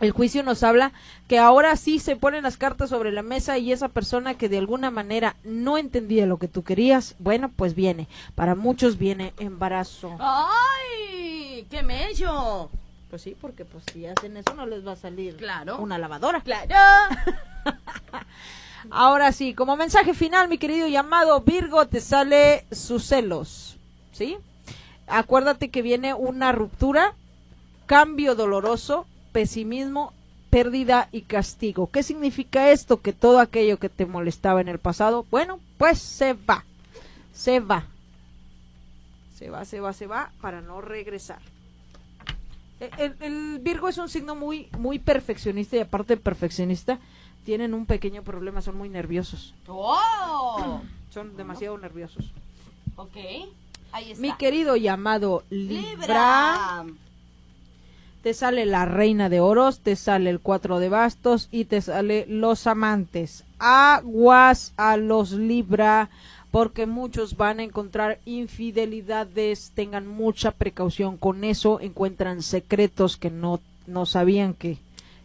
El 0.00 0.10
juicio 0.10 0.42
nos 0.42 0.62
habla 0.62 0.92
que 1.26 1.38
ahora 1.38 1.74
sí 1.76 1.98
se 1.98 2.16
ponen 2.16 2.42
las 2.42 2.58
cartas 2.58 2.90
sobre 2.90 3.12
la 3.12 3.22
mesa 3.22 3.56
y 3.56 3.72
esa 3.72 3.88
persona 3.88 4.34
que 4.34 4.50
de 4.50 4.58
alguna 4.58 4.90
manera 4.90 5.36
no 5.42 5.78
entendía 5.78 6.26
lo 6.26 6.36
que 6.36 6.48
tú 6.48 6.62
querías, 6.64 7.14
bueno, 7.18 7.50
pues 7.54 7.74
viene. 7.74 8.06
Para 8.34 8.54
muchos 8.54 8.98
viene 8.98 9.32
embarazo. 9.38 10.14
¡Ay! 10.20 11.66
¡Qué 11.70 11.82
mello! 11.82 12.68
Pues 13.10 13.22
sí, 13.22 13.36
porque 13.40 13.64
pues 13.64 13.84
si 13.92 14.04
hacen 14.06 14.36
eso 14.36 14.54
no 14.54 14.66
les 14.66 14.86
va 14.86 14.92
a 14.92 14.96
salir 14.96 15.36
Claro. 15.36 15.78
una 15.78 15.96
lavadora. 15.98 16.40
¡Claro! 16.40 16.74
Ahora 18.90 19.32
sí, 19.32 19.54
como 19.54 19.76
mensaje 19.76 20.14
final, 20.14 20.48
mi 20.48 20.58
querido 20.58 20.86
llamado 20.88 21.40
Virgo, 21.40 21.86
te 21.86 22.00
sale 22.00 22.64
sus 22.70 23.04
celos, 23.04 23.76
¿sí? 24.12 24.36
Acuérdate 25.08 25.70
que 25.70 25.82
viene 25.82 26.14
una 26.14 26.52
ruptura, 26.52 27.14
cambio 27.86 28.34
doloroso, 28.34 29.06
pesimismo, 29.32 30.12
pérdida 30.50 31.08
y 31.10 31.22
castigo. 31.22 31.88
¿Qué 31.90 32.02
significa 32.02 32.70
esto? 32.70 33.00
Que 33.00 33.12
todo 33.12 33.40
aquello 33.40 33.78
que 33.78 33.88
te 33.88 34.06
molestaba 34.06 34.60
en 34.60 34.68
el 34.68 34.78
pasado, 34.78 35.26
bueno, 35.30 35.58
pues 35.78 35.98
se 35.98 36.34
va, 36.34 36.64
se 37.32 37.58
va, 37.60 37.86
se 39.36 39.50
va, 39.50 39.64
se 39.64 39.80
va, 39.80 39.92
se 39.92 40.06
va 40.06 40.30
para 40.40 40.60
no 40.60 40.80
regresar. 40.80 41.40
El, 42.80 42.90
el- 42.98 43.16
el 43.20 43.58
Virgo 43.60 43.88
es 43.88 43.98
un 43.98 44.08
signo 44.08 44.34
muy, 44.34 44.68
muy 44.78 44.98
perfeccionista 44.98 45.76
y 45.76 45.80
aparte 45.80 46.16
de 46.16 46.20
perfeccionista, 46.22 46.98
tienen 47.44 47.74
un 47.74 47.86
pequeño 47.86 48.22
problema, 48.22 48.60
son 48.60 48.76
muy 48.76 48.88
nerviosos. 48.88 49.54
¡Oh! 49.68 50.80
Son 51.10 51.34
demasiado 51.36 51.78
nerviosos. 51.78 52.26
Ok. 52.96 53.16
Ahí 53.92 54.10
está. 54.12 54.20
Mi 54.20 54.32
querido 54.36 54.76
llamado 54.76 55.44
Libra, 55.48 55.80
Libra. 56.82 56.84
te 58.22 58.34
sale 58.34 58.66
la 58.66 58.84
reina 58.84 59.30
de 59.30 59.40
oros, 59.40 59.80
te 59.80 59.96
sale 59.96 60.28
el 60.28 60.40
cuatro 60.40 60.78
de 60.78 60.90
bastos 60.90 61.48
y 61.50 61.64
te 61.64 61.80
sale 61.80 62.26
los 62.28 62.66
amantes. 62.66 63.44
Aguas 63.58 64.74
a 64.76 64.98
los 64.98 65.30
Libra, 65.32 66.10
porque 66.56 66.86
muchos 66.86 67.36
van 67.36 67.60
a 67.60 67.64
encontrar 67.64 68.18
infidelidades, 68.24 69.72
tengan 69.74 70.06
mucha 70.06 70.52
precaución 70.52 71.18
con 71.18 71.44
eso, 71.44 71.80
encuentran 71.82 72.42
secretos 72.42 73.18
que 73.18 73.28
no, 73.28 73.60
no 73.86 74.06
sabían 74.06 74.54
que, 74.54 74.78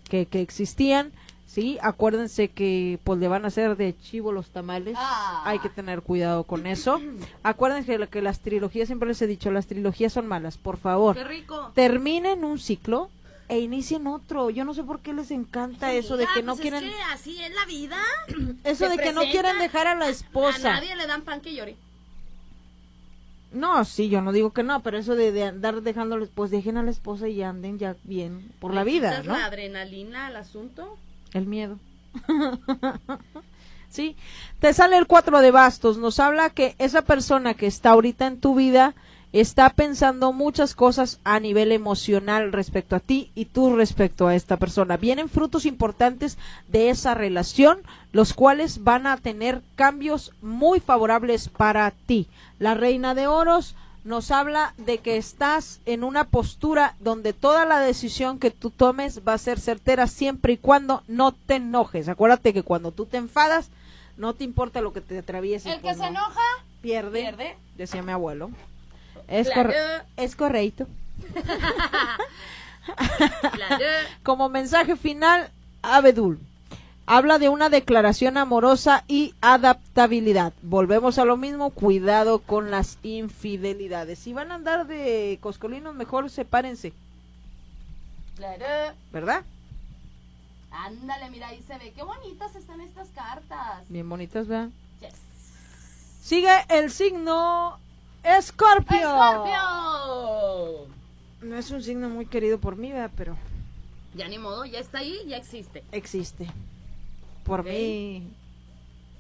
que, 0.10 0.26
que 0.26 0.42
existían. 0.42 1.14
Sí, 1.48 1.78
acuérdense 1.82 2.50
que 2.50 3.00
pues 3.06 3.18
le 3.18 3.30
van 3.30 3.46
a 3.46 3.48
hacer 3.48 3.78
de 3.78 3.98
chivo 3.98 4.34
los 4.34 4.50
tamales. 4.50 4.96
Ah. 4.98 5.42
Hay 5.46 5.60
que 5.60 5.70
tener 5.70 6.02
cuidado 6.02 6.44
con 6.44 6.68
eso. 6.68 7.00
Acuérdense 7.44 7.98
que, 7.98 8.08
que 8.08 8.22
las 8.22 8.42
trilogías, 8.42 8.88
siempre 8.88 9.08
les 9.08 9.22
he 9.22 9.28
dicho, 9.28 9.52
las 9.52 9.68
trilogías 9.68 10.12
son 10.12 10.28
malas. 10.28 10.58
Por 10.58 10.76
favor, 10.76 11.16
Qué 11.16 11.24
rico. 11.24 11.72
terminen 11.74 12.44
un 12.44 12.60
ciclo 12.60 13.10
e 13.52 13.60
inicien 13.60 14.08
otro. 14.08 14.50
Yo 14.50 14.64
no 14.64 14.74
sé 14.74 14.82
por 14.82 15.02
qué 15.02 15.12
les 15.14 15.30
encanta 15.30 15.92
eso 15.92 16.16
de 16.16 16.26
que 16.34 16.42
no 16.42 16.54
pues 16.54 16.62
quieren, 16.62 16.86
Es 16.86 16.96
que 16.96 17.02
así 17.14 17.44
es 17.44 17.54
la 17.54 17.66
vida. 17.66 17.98
eso 18.64 18.88
de 18.88 18.98
que 18.98 19.12
no 19.12 19.24
quieren 19.24 19.60
dejar 19.60 19.88
a 19.88 19.96
la 19.96 20.06
A 20.06 20.10
esposa. 20.10 20.72
nadie 20.72 20.96
le 20.96 21.06
dan 21.06 21.24
pan 21.24 21.42
que 21.42 21.54
llore. 21.54 21.76
No, 23.52 23.84
sí, 23.84 24.08
yo 24.08 24.22
no 24.22 24.32
digo 24.32 24.52
que 24.54 24.64
no, 24.64 24.82
pero 24.82 24.98
eso 24.98 25.16
de, 25.16 25.34
de 25.34 25.44
andar 25.44 25.82
dejándoles, 25.82 26.30
pues 26.34 26.50
dejen 26.50 26.78
a 26.78 26.84
la 26.84 26.92
esposa 26.92 27.28
y 27.28 27.44
anden 27.44 27.78
ya 27.78 27.98
bien 28.06 28.50
por 28.62 28.74
la 28.74 28.86
¿Le 28.86 28.92
vida, 28.92 29.22
la 29.24 29.44
adrenalina 29.46 30.28
al 30.28 30.38
asunto? 30.38 30.98
El 31.34 31.46
miedo. 31.48 31.78
sí, 33.90 34.16
te 34.62 34.74
sale 34.74 34.96
el 34.98 35.08
cuatro 35.08 35.42
de 35.42 35.52
bastos, 35.52 35.98
nos 35.98 36.22
habla 36.22 36.52
que 36.52 36.76
esa 36.78 37.02
persona 37.02 37.54
que 37.54 37.68
está 37.68 37.90
ahorita 37.90 38.28
en 38.28 38.40
tu 38.40 38.56
vida 38.56 38.96
está 39.34 39.70
pensando 39.70 40.34
muchas 40.34 40.76
cosas 40.76 41.20
a 41.24 41.40
nivel 41.40 41.72
emocional 41.72 42.52
respecto 42.52 42.96
a 42.96 43.00
ti 43.00 43.32
y 43.34 43.46
tú 43.46 43.76
respecto 43.76 44.28
a 44.28 44.36
esta 44.36 44.58
persona. 44.58 44.98
Vienen 44.98 45.30
frutos 45.30 45.66
importantes 45.66 46.38
de 46.68 46.90
esa 46.90 47.14
relación, 47.14 47.82
los 48.12 48.34
cuales 48.34 48.84
van 48.84 49.08
a 49.08 49.18
tener 49.18 49.62
cambios 49.76 50.34
muy 50.42 50.80
favorables 50.80 51.48
para 51.50 51.92
ti. 51.92 52.28
La 52.60 52.74
reina 52.74 53.16
de 53.16 53.28
oros 53.28 53.76
nos 54.04 54.32
habla 54.32 54.74
de 54.78 54.98
que 54.98 55.18
estás 55.18 55.80
en 55.86 56.04
una 56.04 56.26
postura 56.26 56.96
donde 57.00 57.34
toda 57.34 57.66
la 57.66 57.80
decisión 57.80 58.40
que 58.40 58.52
tú 58.52 58.70
tomes 58.72 59.22
va 59.26 59.34
a 59.34 59.38
ser 59.38 59.60
certera 59.60 60.08
siempre 60.08 60.54
y 60.54 60.58
cuando 60.58 61.04
no 61.08 61.32
te 61.32 61.56
enojes. 61.56 62.10
Acuérdate 62.10 62.54
que 62.54 62.64
cuando 62.64 62.92
tú 62.92 63.06
te 63.06 63.18
enfadas, 63.18 63.70
no 64.18 64.34
te 64.34 64.44
importa 64.44 64.82
lo 64.82 64.92
que 64.92 65.02
te 65.02 65.18
atraviese. 65.20 65.70
El 65.72 65.76
que 65.78 65.82
pues 65.84 65.98
se 65.98 66.04
no. 66.04 66.10
enoja, 66.10 66.42
pierde, 66.82 67.22
pierde. 67.22 67.58
decía 67.78 68.02
mi 68.02 68.12
abuelo. 68.12 68.50
Es, 69.32 69.50
es 70.18 70.36
correcto. 70.36 70.88
Como 74.24 74.50
mensaje 74.50 74.96
final, 74.96 75.50
Abedul 75.82 76.40
habla 77.06 77.40
de 77.40 77.50
una 77.50 77.70
declaración 77.70 78.38
amorosa 78.38 79.04
y 79.08 79.34
adaptabilidad. 79.42 80.54
Volvemos 80.62 81.18
a 81.18 81.26
lo 81.26 81.38
mismo, 81.38 81.72
cuidado 81.72 82.40
con 82.40 82.72
las 82.72 82.98
infidelidades. 83.04 84.20
Si 84.20 84.34
van 84.34 84.52
a 84.52 84.56
andar 84.56 84.88
de 84.88 85.40
coscolinos, 85.42 85.96
mejor 85.96 86.30
sepárense, 86.30 86.94
Claro. 88.36 88.96
¿verdad? 89.12 89.44
Ándale, 90.72 91.30
mira, 91.30 91.50
ahí 91.50 91.62
se 91.68 91.78
ve. 91.78 91.92
Qué 91.96 92.02
bonitas 92.02 92.56
están 92.56 92.82
estas 92.82 93.10
cartas. 93.10 93.84
Bien 93.90 94.08
bonitas, 94.08 94.48
¿verdad? 94.48 94.70
Yes. 95.02 95.14
Sigue 96.24 96.50
el 96.70 96.92
signo 96.92 97.78
Escorpio. 98.24 98.98
¡Escorpio! 98.98 100.88
No 101.42 101.56
es 101.58 101.72
un 101.72 101.82
signo 101.82 102.10
muy 102.10 102.26
querido 102.26 102.60
por 102.60 102.76
mí, 102.76 102.92
¿verdad? 102.92 103.12
Pero 103.18 103.38
Ya 104.14 104.28
ni 104.28 104.38
modo, 104.38 104.66
ya 104.66 104.80
está 104.80 105.00
ahí, 105.00 105.20
ya 105.28 105.38
existe. 105.38 105.84
existe. 105.92 106.48
Por 107.44 107.64
mí. 107.64 108.28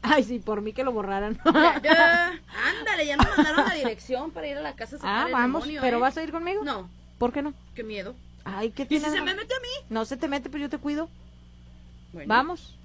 Ay, 0.03 0.23
sí, 0.23 0.39
por 0.39 0.61
mí 0.61 0.73
que 0.73 0.83
lo 0.83 0.91
borraran. 0.91 1.39
Ándale, 1.45 3.05
ya 3.05 3.17
nos 3.17 3.27
mandaron 3.37 3.67
la 3.67 3.73
dirección 3.75 4.31
para 4.31 4.47
ir 4.47 4.57
a 4.57 4.61
la 4.61 4.73
casa 4.75 4.95
a 4.95 4.99
sacar 4.99 5.15
ah, 5.15 5.27
el 5.27 5.33
vamos, 5.33 5.63
demonio, 5.63 5.81
pero 5.81 5.97
¿eh? 5.97 5.99
vas 6.01 6.17
a 6.17 6.23
ir 6.23 6.31
conmigo? 6.31 6.63
No, 6.63 6.89
¿Por 7.17 7.31
qué 7.31 7.41
no? 7.41 7.53
qué 7.75 7.83
miedo. 7.83 8.15
Ay, 8.43 8.71
¿qué 8.71 8.87
¿Y 8.89 8.99
si 8.99 9.05
se 9.05 9.21
me 9.21 9.35
mete 9.35 9.53
a 9.53 9.59
mí? 9.59 9.85
No 9.89 10.05
se 10.05 10.17
te 10.17 10.27
mete, 10.27 10.49
pero 10.49 10.63
yo 10.63 10.69
te 10.69 10.79
cuido. 10.79 11.07
Bueno. 12.13 12.27
Vamos. 12.27 12.75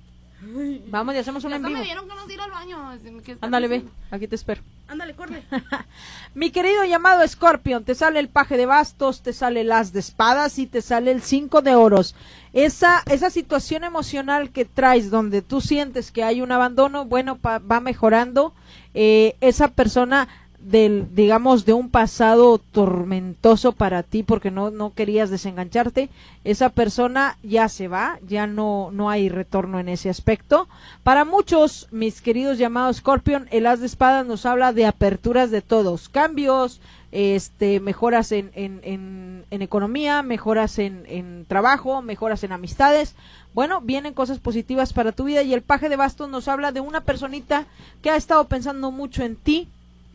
Vamos 0.89 1.15
y 1.15 1.19
hacemos 1.19 1.43
un 1.45 1.51
Ya 1.51 1.57
en 1.57 1.63
vivo. 1.63 1.79
me 1.79 1.85
dieron 1.85 2.07
ganas 2.07 2.27
de 2.29 2.35
ir 2.35 2.41
al 2.41 2.51
baño. 2.51 2.99
¿Qué 3.25 3.33
estás 3.33 3.43
Ándale, 3.47 3.69
ve. 3.69 3.85
Aquí 4.11 4.29
te 4.29 4.35
espero. 4.35 4.63
Ándale, 4.87 5.15
corre. 5.15 5.43
Mi 6.35 6.51
querido 6.51 6.85
llamado 6.85 7.27
Scorpion, 7.27 7.85
te 7.85 7.95
sale 7.95 8.21
el 8.21 8.29
paje 8.29 8.57
de 8.57 8.67
bastos, 8.67 9.23
te 9.23 9.33
sale 9.33 9.63
el 9.63 9.73
as 9.73 9.93
de 9.93 10.01
espadas 10.01 10.59
y 10.59 10.67
te 10.67 10.83
sale 10.83 11.11
el 11.11 11.23
cinco 11.23 11.63
de 11.63 11.75
oros. 11.75 12.15
Esa, 12.53 13.03
esa 13.11 13.31
situación 13.31 13.85
emocional 13.85 14.51
que 14.51 14.65
traes 14.65 15.11
donde 15.11 15.43
tú 15.43 15.61
sientes 15.61 16.13
que 16.13 16.23
hay 16.23 16.41
un 16.43 16.53
abandono, 16.53 17.05
bueno, 17.07 17.37
pa- 17.39 17.59
va 17.59 17.81
mejorando. 17.81 18.55
Eh, 18.95 19.37
esa 19.41 19.69
persona 19.69 20.29
del, 20.61 21.15
digamos, 21.15 21.65
de 21.65 21.73
un 21.73 21.91
pasado 21.91 22.59
tormentoso 22.59 23.73
para 23.73 24.03
ti 24.03 24.23
porque 24.23 24.51
no, 24.51 24.71
no 24.71 24.95
querías 24.95 25.31
desengancharte, 25.31 26.09
esa 26.45 26.71
persona 26.71 27.39
ya 27.43 27.69
se 27.69 27.89
va, 27.89 28.19
ya 28.27 28.47
no, 28.47 28.91
no 28.93 29.11
hay 29.11 29.29
retorno 29.29 29.79
en 29.81 29.89
ese 29.89 30.11
aspecto. 30.11 30.69
Para 31.03 31.25
muchos, 31.25 31.89
mis 31.91 32.21
queridos 32.21 32.59
llamados 32.59 32.97
Scorpion, 32.99 33.49
el 33.51 33.67
as 33.67 33.81
de 33.81 33.87
espadas 33.87 34.27
nos 34.27 34.47
habla 34.47 34.73
de 34.73 34.87
aperturas 34.87 35.51
de 35.51 35.63
todos, 35.63 36.09
cambios, 36.09 36.81
este, 37.13 37.81
mejoras 37.81 38.33
en, 38.33 38.51
en, 38.55 38.81
en, 38.83 39.45
en 39.51 39.63
economía, 39.63 40.23
mejoras 40.23 40.79
en, 40.79 41.05
en 41.07 41.47
trabajo, 41.47 42.03
mejoras 42.03 42.45
en 42.45 42.53
amistades. 42.53 43.15
Bueno, 43.55 43.81
vienen 43.81 44.13
cosas 44.13 44.39
positivas 44.39 44.93
para 44.93 45.13
tu 45.13 45.25
vida 45.25 45.43
y 45.43 45.55
el 45.55 45.63
paje 45.63 45.89
de 45.89 45.97
bastos 45.97 46.29
nos 46.29 46.47
habla 46.47 46.73
de 46.73 46.81
una 46.81 47.03
personita 47.03 47.67
que 48.03 48.11
ha 48.11 48.17
estado 48.17 48.45
pensando 48.49 48.91
mucho 48.91 49.23
en 49.23 49.37
ti, 49.37 49.69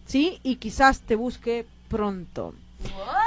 ¿sí? 0.06 0.40
Y 0.44 0.58
quizás 0.58 1.02
te 1.02 1.16
busque 1.16 1.66
pronto. 1.88 2.54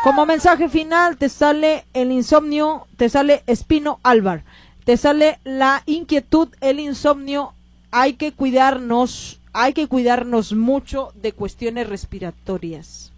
Como 0.03 0.27
mensaje 0.27 0.69
final 0.69 1.17
te 1.17 1.29
sale 1.29 1.87
el 1.95 2.13
insomnio, 2.13 2.87
te 2.97 3.09
sale 3.09 3.43
Espino 3.47 4.01
Álvar, 4.03 4.45
te 4.85 4.97
sale 4.97 5.39
la 5.45 5.83
inquietud, 5.87 6.49
el 6.61 6.81
insomnio, 6.81 7.55
hay 7.91 8.15
que 8.15 8.33
cuidarnos, 8.33 9.41
hay 9.53 9.73
que 9.73 9.87
cuidarnos 9.87 10.53
mucho 10.53 11.13
de 11.15 11.33
cuestiones 11.33 11.89
respiratorias. 11.89 13.13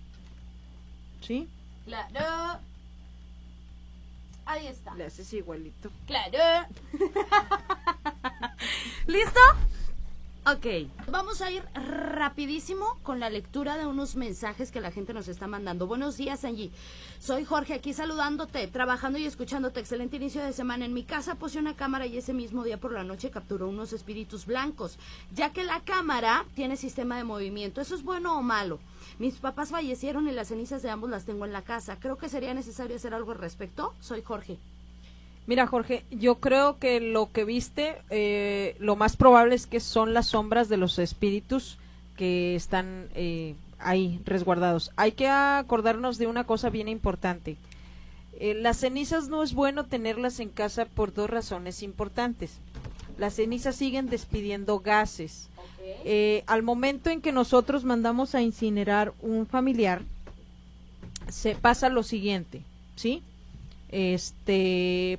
¿Sí? 1.23 1.49
Claro. 1.87 2.61
Ahí 4.45 4.69
está. 4.69 4.95
Le 4.95 5.07
haces 5.07 5.33
igualito. 5.33 5.91
Claro. 6.07 6.69
¿Listo? 9.07 9.41
Ok. 10.49 10.89
Vamos 11.11 11.43
a 11.43 11.51
ir 11.51 11.65
rapidísimo 11.75 13.01
con 13.03 13.19
la 13.19 13.31
lectura 13.31 13.77
de 13.77 13.85
unos 13.85 14.15
mensajes 14.15 14.71
que 14.71 14.81
la 14.81 14.93
gente 14.93 15.13
nos 15.13 15.27
está 15.27 15.49
mandando. 15.49 15.89
Buenos 15.89 16.17
días, 16.17 16.45
Angie. 16.45 16.71
Soy 17.19 17.45
Jorge, 17.45 17.75
aquí 17.75 17.93
saludándote, 17.93 18.69
trabajando 18.69 19.19
y 19.19 19.27
escuchándote. 19.27 19.81
Excelente 19.81 20.19
inicio 20.19 20.45
de 20.45 20.53
semana. 20.53 20.85
En 20.85 20.95
mi 20.95 21.03
casa 21.03 21.35
puse 21.35 21.59
una 21.59 21.75
cámara 21.75 22.07
y 22.07 22.17
ese 22.17 22.33
mismo 22.33 22.63
día 22.63 22.79
por 22.79 22.93
la 22.93 23.03
noche 23.03 23.33
capturó 23.33 23.69
unos 23.69 23.93
espíritus 23.93 24.47
blancos, 24.47 25.01
ya 25.35 25.53
que 25.53 25.65
la 25.65 25.81
cámara 25.81 26.45
tiene 26.55 26.77
sistema 26.77 27.17
de 27.17 27.25
movimiento. 27.25 27.81
¿Eso 27.81 27.97
es 27.97 28.05
bueno 28.05 28.39
o 28.39 28.43
malo? 28.43 28.79
Mis 29.19 29.39
papás 29.39 29.71
fallecieron 29.71 30.29
y 30.29 30.33
las 30.33 30.47
cenizas 30.47 30.81
de 30.81 30.91
ambos 30.91 31.11
las 31.11 31.25
tengo 31.25 31.45
en 31.45 31.53
la 31.53 31.63
casa. 31.63 31.99
Creo 31.99 32.19
que 32.19 32.29
sería 32.29 32.55
necesario 32.55 32.95
hacer 32.95 33.15
algo 33.15 33.33
al 33.33 33.39
respecto. 33.39 33.95
Soy 33.99 34.23
Jorge. 34.23 34.61
Mira, 35.47 35.67
Jorge, 35.67 36.05
yo 36.11 36.37
creo 36.37 36.79
que 36.79 37.01
lo 37.01 37.31
que 37.31 37.45
viste, 37.45 37.97
eh, 38.11 38.77
lo 38.79 38.97
más 38.97 39.17
probable 39.17 39.55
es 39.55 39.67
que 39.67 39.81
son 39.81 40.13
las 40.13 40.27
sombras 40.27 40.69
de 40.69 40.77
los 40.77 40.99
espíritus 40.99 41.79
que 42.17 42.57
están 42.57 43.09
eh, 43.15 43.55
ahí 43.79 44.21
resguardados. 44.25 44.91
Hay 44.97 45.13
que 45.13 45.29
acordarnos 45.29 46.19
de 46.19 46.27
una 46.27 46.45
cosa 46.45 46.71
bien 46.71 46.89
importante. 46.89 47.57
Eh, 48.39 48.55
las 48.55 48.79
cenizas 48.79 49.29
no 49.29 49.43
es 49.43 49.55
bueno 49.55 49.87
tenerlas 49.87 50.41
en 50.41 50.51
casa 50.51 50.85
por 50.85 51.15
dos 51.15 51.31
razones 51.31 51.83
importantes. 51.83 52.59
Las 53.19 53.35
cenizas 53.35 53.77
siguen 53.77 54.09
despidiendo 54.09 54.81
gases. 54.81 55.49
Eh, 56.05 56.43
al 56.47 56.63
momento 56.63 57.11
en 57.11 57.21
que 57.21 57.33
nosotros 57.33 57.85
mandamos 57.85 58.35
a 58.35 58.43
incinerar 58.43 59.15
un 59.23 59.47
familiar, 59.47 60.03
se 61.29 61.55
pasa 61.55 61.89
lo 61.89 62.03
siguiente, 62.03 62.63
¿sí? 62.97 63.23
Este, 63.89 65.19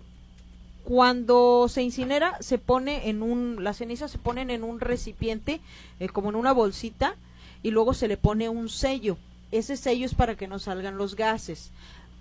cuando 0.87 1.67
se 1.67 1.83
incinera, 1.83 2.37
se 2.39 2.57
pone 2.57 3.09
en 3.09 3.21
un, 3.21 3.61
las 3.61 3.75
cenizas 3.75 4.09
se 4.09 4.17
ponen 4.17 4.49
en 4.49 4.63
un 4.63 4.79
recipiente, 4.79 5.59
eh, 5.99 6.07
como 6.07 6.29
en 6.29 6.35
una 6.37 6.53
bolsita, 6.53 7.15
y 7.61 7.71
luego 7.71 7.93
se 7.93 8.07
le 8.07 8.15
pone 8.15 8.47
un 8.47 8.69
sello. 8.69 9.17
Ese 9.51 9.75
sello 9.75 10.05
es 10.05 10.15
para 10.15 10.35
que 10.35 10.47
no 10.47 10.59
salgan 10.59 10.97
los 10.97 11.17
gases. 11.17 11.71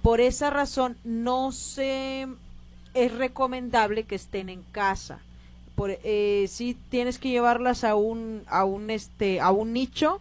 Por 0.02 0.20
esa 0.20 0.50
razón, 0.50 0.96
no 1.04 1.52
se 1.52 2.26
es 2.92 3.14
recomendable 3.14 4.02
que 4.02 4.16
estén 4.16 4.48
en 4.48 4.62
casa. 4.72 5.20
Por, 5.76 6.00
eh, 6.02 6.46
sí 6.48 6.76
tienes 6.88 7.20
que 7.20 7.28
llevarlas 7.28 7.84
a 7.84 7.94
un, 7.94 8.42
a 8.48 8.64
un 8.64 8.90
este, 8.90 9.40
a 9.40 9.52
un 9.52 9.74
nicho 9.74 10.20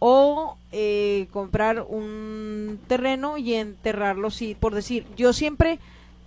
o 0.00 0.58
eh, 0.70 1.28
comprar 1.32 1.86
un 1.88 2.78
terreno 2.88 3.38
y 3.38 3.54
enterrarlo. 3.54 4.30
Sí, 4.30 4.54
por 4.54 4.74
decir, 4.74 5.06
yo 5.16 5.32
siempre 5.32 5.78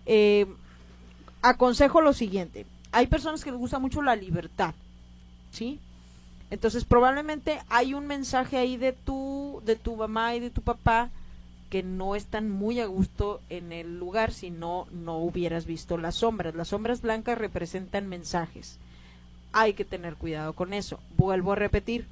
eh, 0.07 0.47
aconsejo 1.41 2.01
lo 2.01 2.13
siguiente. 2.13 2.65
Hay 2.91 3.07
personas 3.07 3.43
que 3.43 3.51
les 3.51 3.59
gusta 3.59 3.79
mucho 3.79 4.01
la 4.01 4.15
libertad, 4.15 4.73
¿sí? 5.51 5.79
Entonces 6.51 6.85
probablemente 6.85 7.59
hay 7.69 7.93
un 7.93 8.07
mensaje 8.07 8.57
ahí 8.57 8.77
de 8.77 8.93
tu, 8.93 9.61
de 9.65 9.75
tu 9.75 9.95
mamá 9.95 10.35
y 10.35 10.39
de 10.39 10.49
tu 10.49 10.61
papá 10.61 11.09
que 11.69 11.83
no 11.83 12.15
están 12.15 12.49
muy 12.49 12.79
a 12.79 12.87
gusto 12.87 13.41
en 13.49 13.71
el 13.71 13.99
lugar 13.99 14.33
si 14.33 14.49
no, 14.49 14.87
no 14.91 15.17
hubieras 15.19 15.65
visto 15.65 15.97
las 15.97 16.15
sombras. 16.15 16.55
Las 16.55 16.69
sombras 16.69 17.01
blancas 17.01 17.37
representan 17.37 18.09
mensajes. 18.09 18.77
Hay 19.53 19.73
que 19.73 19.85
tener 19.85 20.15
cuidado 20.15 20.53
con 20.53 20.73
eso. 20.73 20.99
Vuelvo 21.15 21.51
a 21.51 21.55
repetir, 21.55 22.07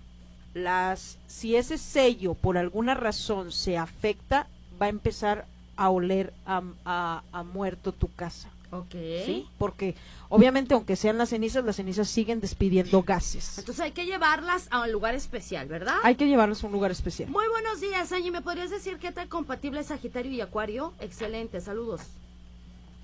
las, 0.54 1.18
si 1.28 1.56
ese 1.56 1.80
sello 1.80 2.36
por 2.36 2.58
alguna 2.58 2.94
razón 2.94 3.52
se 3.52 3.78
afecta, 3.78 4.48
va 4.80 4.86
a 4.86 4.90
empezar 4.90 5.46
a 5.76 5.90
oler 5.90 6.34
a, 6.46 6.62
a, 6.86 7.24
a 7.32 7.44
muerto 7.44 7.92
tu 7.92 8.12
casa. 8.14 8.50
Ok. 8.72 8.92
¿sí? 9.26 9.48
Porque 9.58 9.96
obviamente 10.30 10.74
aunque 10.74 10.96
sean 10.96 11.18
las 11.18 11.30
cenizas, 11.30 11.64
las 11.64 11.78
cenizas 11.78 12.10
siguen 12.10 12.42
despidiendo 12.42 13.02
gases. 13.04 13.58
Entonces 13.58 13.84
hay 13.84 13.92
que 13.92 14.06
llevarlas 14.06 14.68
a 14.72 14.82
un 14.82 14.92
lugar 14.92 15.16
especial, 15.16 15.68
¿verdad? 15.68 15.96
Hay 16.04 16.16
que 16.16 16.28
llevarlas 16.28 16.64
a 16.64 16.68
un 16.68 16.74
lugar 16.74 16.92
especial. 16.92 17.30
Muy 17.30 17.48
buenos 17.48 17.80
días, 17.80 18.12
Angie. 18.12 18.32
¿Me 18.32 18.42
podrías 18.42 18.70
decir 18.70 18.98
qué 18.98 19.12
tan 19.12 19.28
compatible 19.28 19.80
es 19.80 19.88
Sagitario 19.88 20.32
y 20.32 20.42
Acuario? 20.42 20.94
Excelente, 21.00 21.62
saludos. 21.62 22.02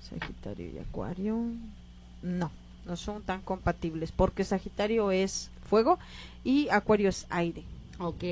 Sagitario 0.08 0.70
y 0.70 0.78
Acuario. 0.78 1.38
No, 2.22 2.50
no 2.84 2.96
son 2.96 3.22
tan 3.22 3.40
compatibles 3.40 4.12
porque 4.12 4.44
Sagitario 4.44 5.10
es 5.10 5.50
fuego 5.68 5.98
y 6.44 6.68
Acuario 6.68 7.08
es 7.08 7.26
aire. 7.30 7.64
Ok. 7.98 8.24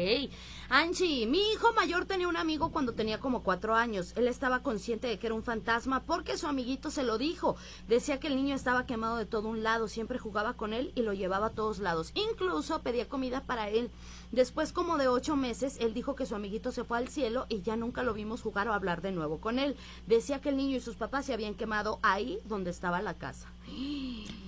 Angie, 0.69 1.27
mi 1.27 1.39
hijo 1.53 1.73
mayor 1.75 2.07
tenía 2.07 2.27
un 2.27 2.37
amigo 2.37 2.73
cuando 2.73 2.95
tenía 2.95 3.21
como 3.21 3.43
cuatro 3.43 3.75
años. 3.77 4.13
Él 4.17 4.27
estaba 4.27 4.63
consciente 4.63 5.07
de 5.07 5.19
que 5.19 5.27
era 5.27 5.35
un 5.35 5.45
fantasma 5.45 6.03
porque 6.05 6.37
su 6.37 6.47
amiguito 6.47 6.91
se 6.91 7.05
lo 7.05 7.19
dijo. 7.19 7.57
Decía 7.87 8.19
que 8.19 8.27
el 8.27 8.37
niño 8.37 8.57
estaba 8.57 8.87
quemado 8.87 9.17
de 9.17 9.27
todo 9.27 9.49
un 9.49 9.63
lado, 9.63 9.87
siempre 9.87 10.19
jugaba 10.19 10.55
con 10.55 10.73
él 10.73 10.93
y 10.95 11.03
lo 11.03 11.13
llevaba 11.13 11.49
a 11.49 11.51
todos 11.51 11.79
lados. 11.79 12.11
Incluso 12.15 12.83
pedía 12.83 13.09
comida 13.09 13.45
para 13.45 13.69
él. 13.69 13.91
Después 14.33 14.73
como 14.73 14.97
de 14.99 15.09
ocho 15.09 15.37
meses, 15.37 15.77
él 15.79 15.95
dijo 15.95 16.17
que 16.17 16.27
su 16.27 16.35
amiguito 16.35 16.73
se 16.73 16.85
fue 16.85 16.99
al 16.99 17.09
cielo 17.09 17.47
y 17.49 17.63
ya 17.63 17.77
nunca 17.77 18.03
lo 18.03 18.15
vimos 18.15 18.43
jugar 18.43 18.69
o 18.69 18.73
hablar 18.73 19.03
de 19.03 19.13
nuevo 19.13 19.41
con 19.41 19.59
él. 19.59 19.77
Decía 20.07 20.41
que 20.41 20.49
el 20.49 20.57
niño 20.57 20.77
y 20.77 20.81
sus 20.81 20.97
papás 20.97 21.27
se 21.27 21.35
habían 21.35 21.55
quemado 21.55 22.01
ahí 22.03 22.39
donde 22.47 22.71
estaba 22.71 23.03
la 23.03 23.15
casa. 23.15 23.53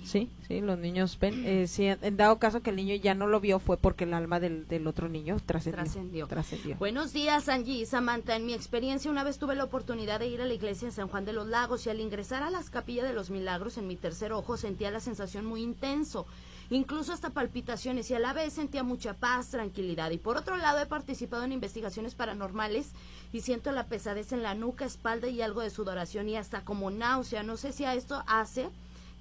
Sí, 0.05 0.29
sí, 0.47 0.61
los 0.61 0.77
niños 0.77 1.17
ven. 1.19 1.43
Eh, 1.45 1.67
si 1.67 1.87
en 1.87 2.15
dado 2.15 2.37
caso 2.37 2.61
que 2.61 2.69
el 2.69 2.75
niño 2.75 2.93
ya 2.95 3.15
no 3.15 3.25
lo 3.25 3.39
vio, 3.39 3.57
fue 3.57 3.75
porque 3.75 4.03
el 4.03 4.13
alma 4.13 4.39
del, 4.39 4.67
del 4.67 4.85
otro 4.85 5.09
niño 5.09 5.37
trascendió. 5.43 5.83
Trascendió. 5.83 6.27
Trascendió. 6.27 6.75
Buenos 6.77 7.11
días, 7.11 7.49
Angie 7.49 7.81
y 7.81 7.85
Samantha. 7.87 8.35
En 8.35 8.45
mi 8.45 8.53
experiencia, 8.53 9.09
una 9.09 9.23
vez 9.23 9.39
tuve 9.39 9.55
la 9.55 9.63
oportunidad 9.63 10.19
de 10.19 10.27
ir 10.27 10.41
a 10.41 10.45
la 10.45 10.53
iglesia 10.53 10.87
en 10.87 10.91
San 10.91 11.07
Juan 11.07 11.25
de 11.25 11.33
los 11.33 11.47
Lagos 11.47 11.87
y 11.87 11.89
al 11.89 11.99
ingresar 11.99 12.43
a 12.43 12.51
las 12.51 12.69
capillas 12.69 13.07
de 13.07 13.13
los 13.13 13.31
milagros, 13.31 13.79
en 13.79 13.87
mi 13.87 13.95
tercer 13.95 14.31
ojo 14.31 14.57
sentía 14.57 14.91
la 14.91 14.99
sensación 14.99 15.43
muy 15.45 15.63
intenso, 15.63 16.27
incluso 16.69 17.11
hasta 17.11 17.31
palpitaciones 17.31 18.11
y 18.11 18.13
a 18.13 18.19
la 18.19 18.33
vez 18.33 18.53
sentía 18.53 18.83
mucha 18.83 19.15
paz, 19.15 19.49
tranquilidad. 19.49 20.11
Y 20.11 20.19
por 20.19 20.37
otro 20.37 20.55
lado, 20.57 20.79
he 20.79 20.85
participado 20.85 21.43
en 21.43 21.51
investigaciones 21.51 22.13
paranormales 22.13 22.91
y 23.33 23.41
siento 23.41 23.71
la 23.71 23.87
pesadez 23.87 24.31
en 24.33 24.43
la 24.43 24.53
nuca, 24.53 24.85
espalda 24.85 25.27
y 25.29 25.41
algo 25.41 25.61
de 25.61 25.71
sudoración 25.71 26.29
y 26.29 26.37
hasta 26.37 26.61
como 26.61 26.91
náusea. 26.91 27.41
No 27.41 27.57
sé 27.57 27.71
si 27.71 27.85
a 27.85 27.95
esto 27.95 28.23
hace 28.27 28.69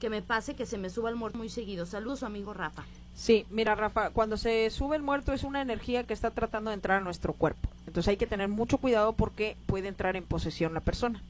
que 0.05 0.11
me 0.11 0.21
pase 0.21 0.55
que 0.55 0.67
se 0.67 0.77
me 0.77 0.91
suba 0.91 1.09
el 1.09 1.17
muerto 1.17 1.39
muy 1.39 1.49
seguido. 1.49 1.87
Saludos, 1.87 2.19
su 2.19 2.27
amigo 2.27 2.53
Rafa. 2.53 2.85
Sí, 3.15 3.47
mira 3.49 3.75
Rafa, 3.75 4.11
cuando 4.11 4.37
se 4.37 4.69
sube 4.69 4.97
el 4.97 5.03
muerto 5.03 5.33
es 5.33 5.45
una 5.45 5.63
energía 5.63 6.05
que 6.05 6.13
está 6.13 6.31
tratando 6.31 6.69
de 6.69 6.75
entrar 6.75 7.01
a 7.01 7.01
nuestro 7.03 7.33
cuerpo. 7.33 7.71
Entonces 7.87 8.09
hay 8.09 8.19
que 8.19 8.27
tener 8.27 8.49
mucho 8.49 8.77
cuidado 8.77 9.15
porque 9.15 9.57
puede 9.65 9.89
entrar 9.89 10.15
en 10.15 10.25
posesión 10.25 10.75
la 10.75 10.81
persona. 10.81 11.23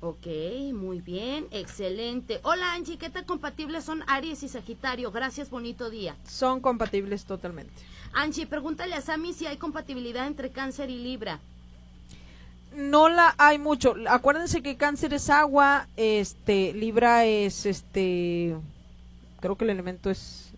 Ok, 0.00 0.26
muy 0.74 1.00
bien, 1.00 1.46
excelente. 1.52 2.40
Hola 2.42 2.74
Angie, 2.74 2.98
¿qué 2.98 3.08
tan 3.08 3.24
compatibles 3.24 3.84
son 3.84 4.02
Aries 4.08 4.42
y 4.42 4.48
Sagitario? 4.48 5.12
Gracias, 5.12 5.48
bonito 5.48 5.88
día. 5.88 6.16
Son 6.26 6.60
compatibles 6.60 7.24
totalmente. 7.24 7.72
Angie, 8.12 8.48
pregúntale 8.48 8.96
a 8.96 9.00
Sammy 9.00 9.32
si 9.32 9.46
hay 9.46 9.58
compatibilidad 9.58 10.26
entre 10.26 10.50
Cáncer 10.50 10.90
y 10.90 10.98
Libra. 10.98 11.38
No 12.74 13.08
la 13.08 13.34
hay 13.38 13.58
mucho. 13.58 13.94
Acuérdense 14.08 14.62
que 14.62 14.76
cáncer 14.76 15.14
es 15.14 15.30
agua, 15.30 15.88
este, 15.96 16.72
Libra 16.72 17.24
es 17.24 17.66
este 17.66 18.56
creo 19.40 19.56
que 19.56 19.64
el 19.64 19.70
elemento 19.70 20.10
es 20.10 20.52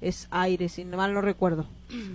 es 0.00 0.28
aire, 0.30 0.68
si 0.68 0.84
mal 0.84 1.14
no 1.14 1.20
recuerdo. 1.20 1.66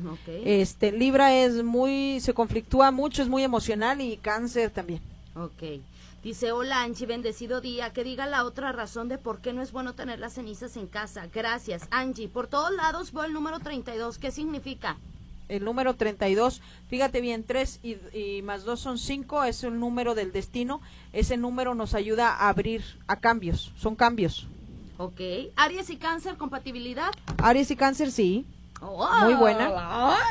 ok. 0.10 0.28
Este, 0.46 0.92
Libra 0.92 1.34
es 1.36 1.64
muy 1.64 2.20
se 2.20 2.34
conflictúa 2.34 2.92
mucho, 2.92 3.22
es 3.22 3.28
muy 3.28 3.44
emocional 3.44 4.02
y 4.02 4.18
cáncer 4.18 4.70
también. 4.72 5.02
ok. 5.36 5.82
Dice, 6.24 6.52
hola 6.52 6.84
Angie, 6.84 7.08
bendecido 7.08 7.62
día. 7.62 7.94
Que 7.94 8.04
diga 8.04 8.28
la 8.28 8.44
otra 8.44 8.72
razón 8.72 9.10
de 9.10 9.18
por 9.18 9.40
qué 9.40 9.54
no 9.54 9.64
es 9.64 9.72
bueno 9.72 9.96
tener 9.96 10.20
las 10.20 10.34
cenizas 10.34 10.78
en 10.78 10.86
casa. 10.86 11.28
Gracias, 11.34 11.88
Angie. 11.90 12.28
Por 12.28 12.46
todos 12.46 12.72
lados 12.72 13.12
veo 13.12 13.24
el 13.24 13.34
número 13.34 13.60
32. 13.60 14.20
¿Qué 14.20 14.30
significa? 14.30 14.98
El 15.52 15.66
número 15.66 15.96
32, 15.98 16.62
fíjate 16.88 17.20
bien, 17.20 17.44
3 17.44 17.82
y, 17.84 17.98
y 18.18 18.42
más 18.42 18.64
2 18.64 18.80
son 18.80 18.98
5, 18.98 19.44
es 19.44 19.66
el 19.66 19.78
número 19.82 20.16
del 20.16 20.32
destino. 20.32 20.80
Ese 21.12 21.36
número 21.36 21.76
nos 21.76 21.94
ayuda 21.94 22.30
a 22.30 22.48
abrir 22.48 22.82
a 23.08 23.18
cambios, 23.18 23.74
son 23.76 23.98
cambios. 23.98 24.48
Ok. 24.98 25.20
Aries 25.58 25.90
y 25.90 25.98
Cáncer, 25.98 26.38
compatibilidad. 26.38 27.12
Aries 27.38 27.70
y 27.70 27.76
cáncer, 27.76 28.12
sí. 28.12 28.46
Muy 28.82 29.34
buena. 29.36 29.72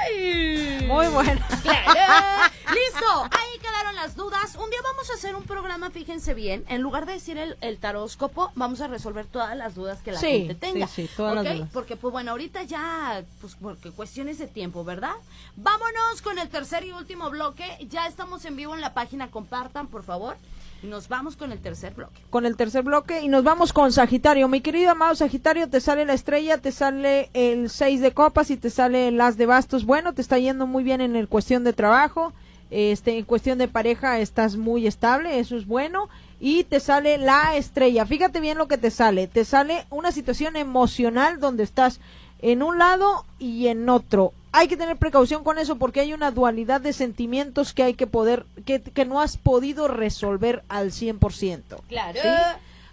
¡Ay! 0.03 0.85
Muy 0.87 1.07
buena. 1.09 1.47
Claro. 1.63 1.91
Listo, 2.75 3.25
ahí 3.31 3.59
quedaron 3.61 3.95
las 3.95 4.17
dudas. 4.17 4.57
Un 4.57 4.71
día 4.71 4.79
vamos 4.85 5.09
a 5.11 5.15
hacer 5.15 5.35
un 5.35 5.45
programa, 5.45 5.91
fíjense 5.91 6.35
bien, 6.35 6.65
en 6.69 6.83
lugar 6.83 7.07
de 7.07 7.13
decir 7.15 7.39
el, 7.39 7.57
el 7.61 7.79
taróscopo, 7.79 8.51
vamos 8.55 8.81
a 8.81 8.87
resolver 8.89 9.27
todas 9.27 9.57
las 9.57 9.75
dudas 9.75 10.01
que 10.03 10.13
la 10.13 10.21
Sí, 10.21 10.27
gente 10.49 10.55
tenga. 10.55 10.87
sí, 10.87 11.07
sí, 11.07 11.11
todas 11.17 11.35
las 11.37 11.45
dudas. 11.57 11.69
Porque 11.73 11.97
pues 11.97 12.13
bueno, 12.13 12.33
ahorita 12.33 12.63
ya, 12.65 13.23
pues 13.41 13.57
porque 13.61 13.91
cuestiones 13.93 14.39
de 14.39 14.47
tiempo, 14.47 14.85
¿verdad? 14.85 15.15
Vámonos 15.57 16.23
con 16.23 16.39
el 16.39 16.49
tercer 16.49 16.85
y 16.85 16.93
último 16.93 17.31
bloque. 17.31 17.65
Ya 17.89 18.07
estamos 18.07 18.45
en 18.45 18.57
vivo 18.57 18.75
en 18.75 18.81
la 18.81 18.95
página, 18.95 19.31
compartan, 19.31 19.87
por 19.89 20.03
favor. 20.05 20.37
Nos 20.83 21.09
vamos 21.09 21.37
con 21.37 21.53
el 21.53 21.61
tercer 21.61 21.95
bloque. 21.95 22.23
con 22.31 22.47
el 22.47 22.57
tercer 22.57 22.83
bloque 22.83 23.21
y 23.21 23.29
nos 23.29 23.45
vamos 23.45 23.73
con 23.73 23.93
Sagitario. 23.93 24.49
Mi 24.49 24.61
querido 24.63 24.91
amado 24.91 25.15
Sagitario, 25.15 25.69
te 25.69 25.81
sale 25.81 26.07
la 26.07 26.15
estrella, 26.15 26.59
te 26.59 26.73
sale 26.73 27.29
el 27.35 27.69
6 27.69 28.01
de 28.01 28.13
copas 28.13 28.51
y 28.51 28.57
te 28.57 28.71
sale 28.71 29.09
el 29.09 29.21
as 29.21 29.37
de 29.37 29.47
bastos. 29.47 29.85
Bueno, 29.85 30.15
te 30.15 30.23
está 30.23 30.39
yendo 30.39 30.67
muy 30.67 30.83
bien 30.83 31.01
en 31.01 31.17
el 31.17 31.29
cuestión 31.29 31.65
de 31.65 31.73
trabajo. 31.73 32.33
Este, 32.71 33.19
en 33.19 33.25
cuestión 33.25 33.59
de 33.59 33.69
pareja 33.69 34.21
estás 34.21 34.57
muy 34.57 34.87
estable, 34.87 35.39
eso 35.39 35.57
es 35.57 35.67
bueno. 35.67 36.09
Y 36.39 36.65
te 36.65 36.81
sale 36.81 37.19
la 37.19 37.57
estrella. 37.57 38.07
Fíjate 38.07 38.41
bien 38.41 38.57
lo 38.57 38.69
que 38.69 38.79
te 38.79 38.91
sale. 38.91 39.27
Te 39.27 39.45
sale 39.45 39.85
una 39.91 40.13
situación 40.13 40.57
emocional 40.57 41.41
donde 41.41 41.65
estás 41.65 42.01
en 42.41 42.63
un 42.63 42.79
lado 42.79 43.27
y 43.39 43.67
en 43.67 43.89
otro. 43.89 44.33
Hay 44.53 44.67
que 44.69 44.77
tener 44.77 44.97
precaución 44.97 45.45
con 45.45 45.59
eso 45.59 45.77
porque 45.77 46.01
hay 46.01 46.13
una 46.13 46.31
dualidad 46.31 46.81
de 46.81 46.93
sentimientos 46.93 47.73
que 47.73 47.85
hay 47.85 47.95
que 47.95 48.07
poder, 48.07 48.47
que, 48.67 48.81
que 48.81 49.05
no 49.05 49.21
has 49.21 49.37
podido 49.37 49.87
resolver 49.87 50.65
al 50.69 50.91
100%. 50.91 51.63
Claro. 51.89 52.21
¿sí? 52.21 52.29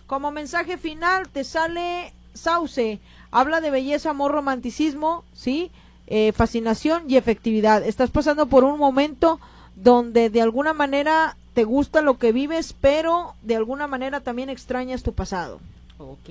Como 0.05 0.31
mensaje 0.31 0.77
final 0.77 1.27
te 1.29 1.43
sale 1.43 2.13
Sauce, 2.33 2.99
habla 3.31 3.59
de 3.61 3.71
belleza, 3.71 4.11
amor, 4.11 4.31
romanticismo, 4.31 5.23
¿sí? 5.33 5.71
Eh, 6.07 6.31
fascinación 6.31 7.03
y 7.09 7.17
efectividad. 7.17 7.83
Estás 7.83 8.11
pasando 8.11 8.45
por 8.45 8.63
un 8.63 8.79
momento 8.79 9.39
donde 9.75 10.29
de 10.29 10.41
alguna 10.41 10.73
manera 10.73 11.35
te 11.53 11.65
gusta 11.65 12.01
lo 12.01 12.17
que 12.17 12.31
vives, 12.31 12.73
pero 12.79 13.35
de 13.41 13.55
alguna 13.55 13.87
manera 13.87 14.21
también 14.21 14.49
extrañas 14.49 15.03
tu 15.03 15.13
pasado. 15.13 15.59
Ok, 15.97 16.29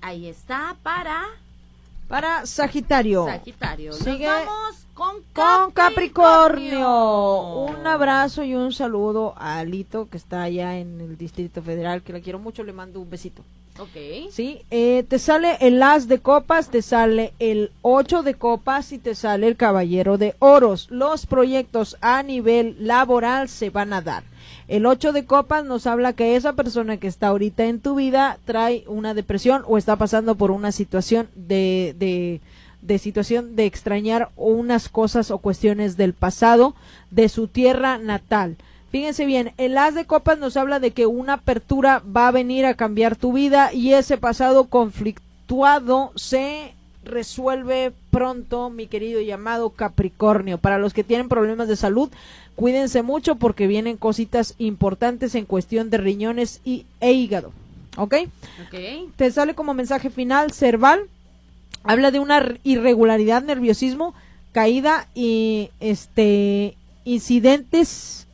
ahí 0.00 0.26
está 0.26 0.76
para 0.82 1.26
Para 2.08 2.44
Sagitario. 2.46 3.24
Sagitario. 3.24 3.92
Sigue 3.92 4.26
Nos 4.26 4.46
vamos 4.46 4.86
con 4.94 5.14
Con 5.32 5.70
Capricornio. 5.72 6.80
Capricornio. 6.84 7.54
Un 7.80 7.86
abrazo 7.86 8.44
y 8.44 8.54
un 8.54 8.72
saludo 8.72 9.34
a 9.38 9.58
Alito, 9.58 10.08
que 10.10 10.18
está 10.18 10.42
allá 10.42 10.76
en 10.78 11.00
el 11.00 11.16
Distrito 11.16 11.62
Federal, 11.62 12.02
que 12.02 12.12
la 12.12 12.20
quiero 12.20 12.38
mucho, 12.38 12.62
le 12.64 12.72
mando 12.72 13.00
un 13.00 13.08
besito. 13.08 13.42
Ok. 13.78 14.30
Sí, 14.30 14.60
eh, 14.70 15.02
te 15.08 15.18
sale 15.18 15.56
el 15.60 15.82
as 15.82 16.06
de 16.06 16.18
copas, 16.18 16.68
te 16.68 16.82
sale 16.82 17.32
el 17.38 17.72
8 17.80 18.22
de 18.22 18.34
copas 18.34 18.92
y 18.92 18.98
te 18.98 19.14
sale 19.14 19.48
el 19.48 19.56
caballero 19.56 20.18
de 20.18 20.34
oros. 20.40 20.88
Los 20.90 21.24
proyectos 21.24 21.96
a 22.02 22.22
nivel 22.22 22.76
laboral 22.78 23.48
se 23.48 23.70
van 23.70 23.94
a 23.94 24.02
dar. 24.02 24.24
El 24.68 24.86
8 24.86 25.12
de 25.12 25.24
copas 25.24 25.64
nos 25.64 25.86
habla 25.86 26.12
que 26.12 26.36
esa 26.36 26.52
persona 26.54 26.96
que 26.96 27.08
está 27.08 27.28
ahorita 27.28 27.64
en 27.64 27.80
tu 27.80 27.94
vida 27.94 28.38
trae 28.44 28.84
una 28.86 29.14
depresión 29.14 29.62
o 29.66 29.78
está 29.78 29.96
pasando 29.96 30.36
por 30.36 30.50
una 30.50 30.72
situación 30.72 31.28
de, 31.34 31.94
de, 31.98 32.40
de 32.80 32.98
situación 32.98 33.56
de 33.56 33.66
extrañar 33.66 34.30
unas 34.36 34.88
cosas 34.88 35.30
o 35.30 35.38
cuestiones 35.38 35.96
del 35.96 36.14
pasado 36.14 36.74
de 37.10 37.28
su 37.28 37.48
tierra 37.48 37.98
natal. 37.98 38.56
Fíjense 38.90 39.24
bien, 39.24 39.54
el 39.56 39.78
as 39.78 39.94
de 39.94 40.04
copas 40.04 40.38
nos 40.38 40.56
habla 40.58 40.78
de 40.78 40.90
que 40.90 41.06
una 41.06 41.34
apertura 41.34 42.02
va 42.04 42.28
a 42.28 42.32
venir 42.32 42.66
a 42.66 42.74
cambiar 42.74 43.16
tu 43.16 43.32
vida 43.32 43.72
y 43.72 43.94
ese 43.94 44.18
pasado 44.18 44.66
conflictuado 44.66 46.12
se 46.14 46.74
resuelve 47.04 47.92
pronto, 48.10 48.70
mi 48.70 48.86
querido 48.86 49.20
llamado 49.20 49.70
Capricornio. 49.70 50.58
Para 50.58 50.78
los 50.78 50.92
que 50.92 51.04
tienen 51.04 51.28
problemas 51.28 51.68
de 51.68 51.76
salud, 51.76 52.10
cuídense 52.56 53.02
mucho 53.02 53.36
porque 53.36 53.66
vienen 53.66 53.96
cositas 53.96 54.54
importantes 54.58 55.34
en 55.34 55.44
cuestión 55.44 55.90
de 55.90 55.98
riñones 55.98 56.60
y, 56.64 56.86
e 57.00 57.12
hígado. 57.12 57.52
¿Ok? 57.96 58.14
Ok. 58.66 59.12
Te 59.16 59.30
sale 59.30 59.54
como 59.54 59.74
mensaje 59.74 60.10
final, 60.10 60.52
Cerval. 60.52 61.08
habla 61.84 62.10
de 62.10 62.20
una 62.20 62.54
irregularidad, 62.64 63.42
nerviosismo, 63.42 64.14
caída 64.52 65.08
y 65.14 65.70
este 65.80 66.76
incidentes. 67.04 68.26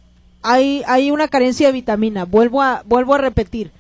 Hay, 0.43 0.83
hay 0.87 1.11
una 1.11 1.29
carencia 1.29 1.69
de 1.69 1.73
vitamina. 1.73 2.25
Vuelvo 2.25 2.63
a, 2.63 2.83
vuelvo 2.87 3.15
a 3.15 3.19
repetir. 3.19 3.73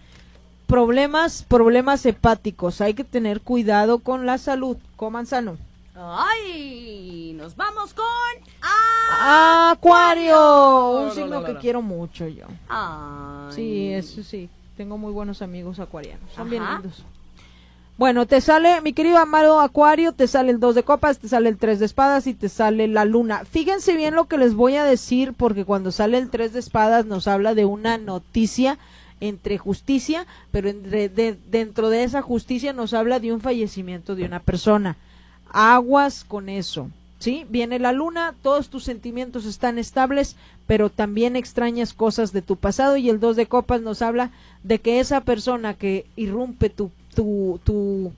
Problemas, 0.69 1.45
problemas 1.49 2.05
hepáticos. 2.05 2.83
Hay 2.83 2.93
que 2.93 3.03
tener 3.03 3.41
cuidado 3.41 4.01
con 4.01 4.27
la 4.27 4.37
salud. 4.37 4.77
Coman 4.97 5.25
sano. 5.25 5.57
¡Ay! 5.97 7.33
Nos 7.39 7.57
vamos 7.57 7.95
con 7.95 8.05
Acuario. 9.11 11.07
Un 11.07 11.13
signo 11.13 11.43
que 11.43 11.57
quiero 11.57 11.81
mucho 11.81 12.29
yo. 12.29 12.45
Ay. 12.69 13.55
Sí, 13.55 13.93
eso 13.95 14.23
sí. 14.23 14.51
Tengo 14.77 14.99
muy 14.99 15.11
buenos 15.11 15.41
amigos 15.41 15.81
acuarianos. 15.81 16.31
Son 16.37 16.51
bien 16.51 16.63
lindos. 16.63 17.03
Bueno, 17.97 18.27
te 18.27 18.43
sale, 18.43 18.83
mi 18.83 18.93
querido 18.93 19.17
amado 19.17 19.61
Acuario, 19.61 20.13
te 20.13 20.29
sale 20.29 20.53
el 20.53 20.61
2 20.61 20.75
de 20.75 20.83
copas, 20.85 21.19
te 21.19 21.29
sale 21.29 21.49
el 21.49 21.57
3 21.57 21.79
de 21.81 21.87
espadas 21.87 22.27
y 22.27 22.35
te 22.35 22.51
sale 22.51 22.89
la 22.89 23.07
luna. 23.07 23.47
Fíjense 23.47 23.97
bien 23.97 24.15
lo 24.15 24.27
que 24.27 24.37
les 24.37 24.55
voy 24.55 24.77
a 24.77 24.85
decir 24.85 25.33
porque 25.33 25.65
cuando 25.65 25.93
sale 25.93 26.19
el 26.19 26.29
3 26.29 26.53
de 26.53 26.61
espadas 26.61 27.07
nos 27.07 27.27
habla 27.27 27.55
de 27.55 27.65
una 27.65 27.97
noticia 27.97 28.79
entre 29.21 29.59
justicia, 29.59 30.27
pero 30.51 30.73
dentro 30.73 31.91
de 31.91 32.05
esa 32.05 32.23
justicia 32.23 32.73
nos 32.73 32.95
habla 32.95 33.21
de 33.21 33.33
un 33.33 33.41
fallecimiento 33.41 34.15
de 34.15 34.25
una 34.25 34.41
persona. 34.41 34.97
Aguas 35.51 36.25
con 36.25 36.49
eso. 36.49 36.91
¿Sí? 37.19 37.45
Viene 37.49 37.81
la 37.81 37.91
luna, 37.91 38.37
todos 38.43 38.69
tus 38.69 38.85
sentimientos 38.85 39.45
están 39.45 39.77
estables, 39.77 40.37
pero 40.69 40.89
también 40.89 41.35
extrañas 41.35 41.93
cosas 41.93 42.33
de 42.33 42.43
tu 42.43 42.55
pasado 42.55 42.97
y 42.97 43.09
el 43.11 43.19
2 43.19 43.35
de 43.35 43.47
copas 43.47 43.81
nos 43.81 44.03
habla 44.03 44.31
de 44.63 44.79
que 44.79 45.01
esa 45.01 45.23
persona 45.23 45.75
que 45.75 46.07
irrumpe 46.15 46.71
tu 46.71 46.93
tu, 47.19 47.59
tu 47.65 48.13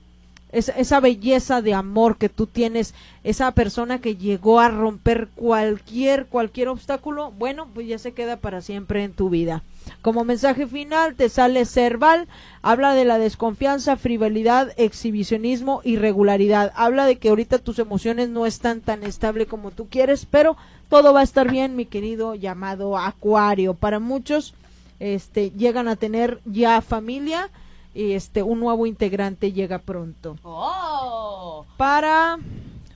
esa, 0.51 0.99
belleza 0.99 1.61
de 1.61 1.73
amor 1.73 2.17
que 2.17 2.29
tú 2.29 2.45
tienes, 2.45 2.93
esa 3.23 3.51
persona 3.51 3.99
que 3.99 4.15
llegó 4.15 4.59
a 4.59 4.69
romper 4.69 5.29
cualquier, 5.35 6.25
cualquier 6.25 6.67
obstáculo, 6.67 7.31
bueno, 7.31 7.67
pues 7.73 7.87
ya 7.87 7.97
se 7.97 8.11
queda 8.11 8.37
para 8.37 8.61
siempre 8.61 9.03
en 9.03 9.13
tu 9.13 9.29
vida. 9.29 9.63
Como 10.01 10.23
mensaje 10.23 10.67
final 10.67 11.15
te 11.15 11.29
sale 11.29 11.65
Cerval, 11.65 12.27
habla 12.61 12.93
de 12.93 13.05
la 13.05 13.17
desconfianza, 13.17 13.97
frivolidad, 13.97 14.73
exhibicionismo, 14.77 15.81
irregularidad. 15.83 16.71
Habla 16.75 17.05
de 17.05 17.17
que 17.17 17.29
ahorita 17.29 17.59
tus 17.59 17.79
emociones 17.79 18.29
no 18.29 18.45
están 18.45 18.81
tan 18.81 19.03
estable 19.03 19.45
como 19.45 19.71
tú 19.71 19.87
quieres, 19.89 20.25
pero 20.25 20.57
todo 20.89 21.13
va 21.13 21.21
a 21.21 21.23
estar 21.23 21.49
bien, 21.49 21.75
mi 21.75 21.85
querido 21.85 22.35
llamado 22.35 22.97
Acuario. 22.97 23.73
Para 23.73 23.99
muchos, 23.99 24.53
este, 24.99 25.51
llegan 25.51 25.87
a 25.87 25.95
tener 25.95 26.39
ya 26.45 26.81
familia, 26.81 27.49
este 27.93 28.43
un 28.43 28.59
nuevo 28.59 28.85
integrante 28.85 29.51
llega 29.51 29.79
pronto. 29.79 30.37
Oh. 30.43 31.65
Para 31.77 32.37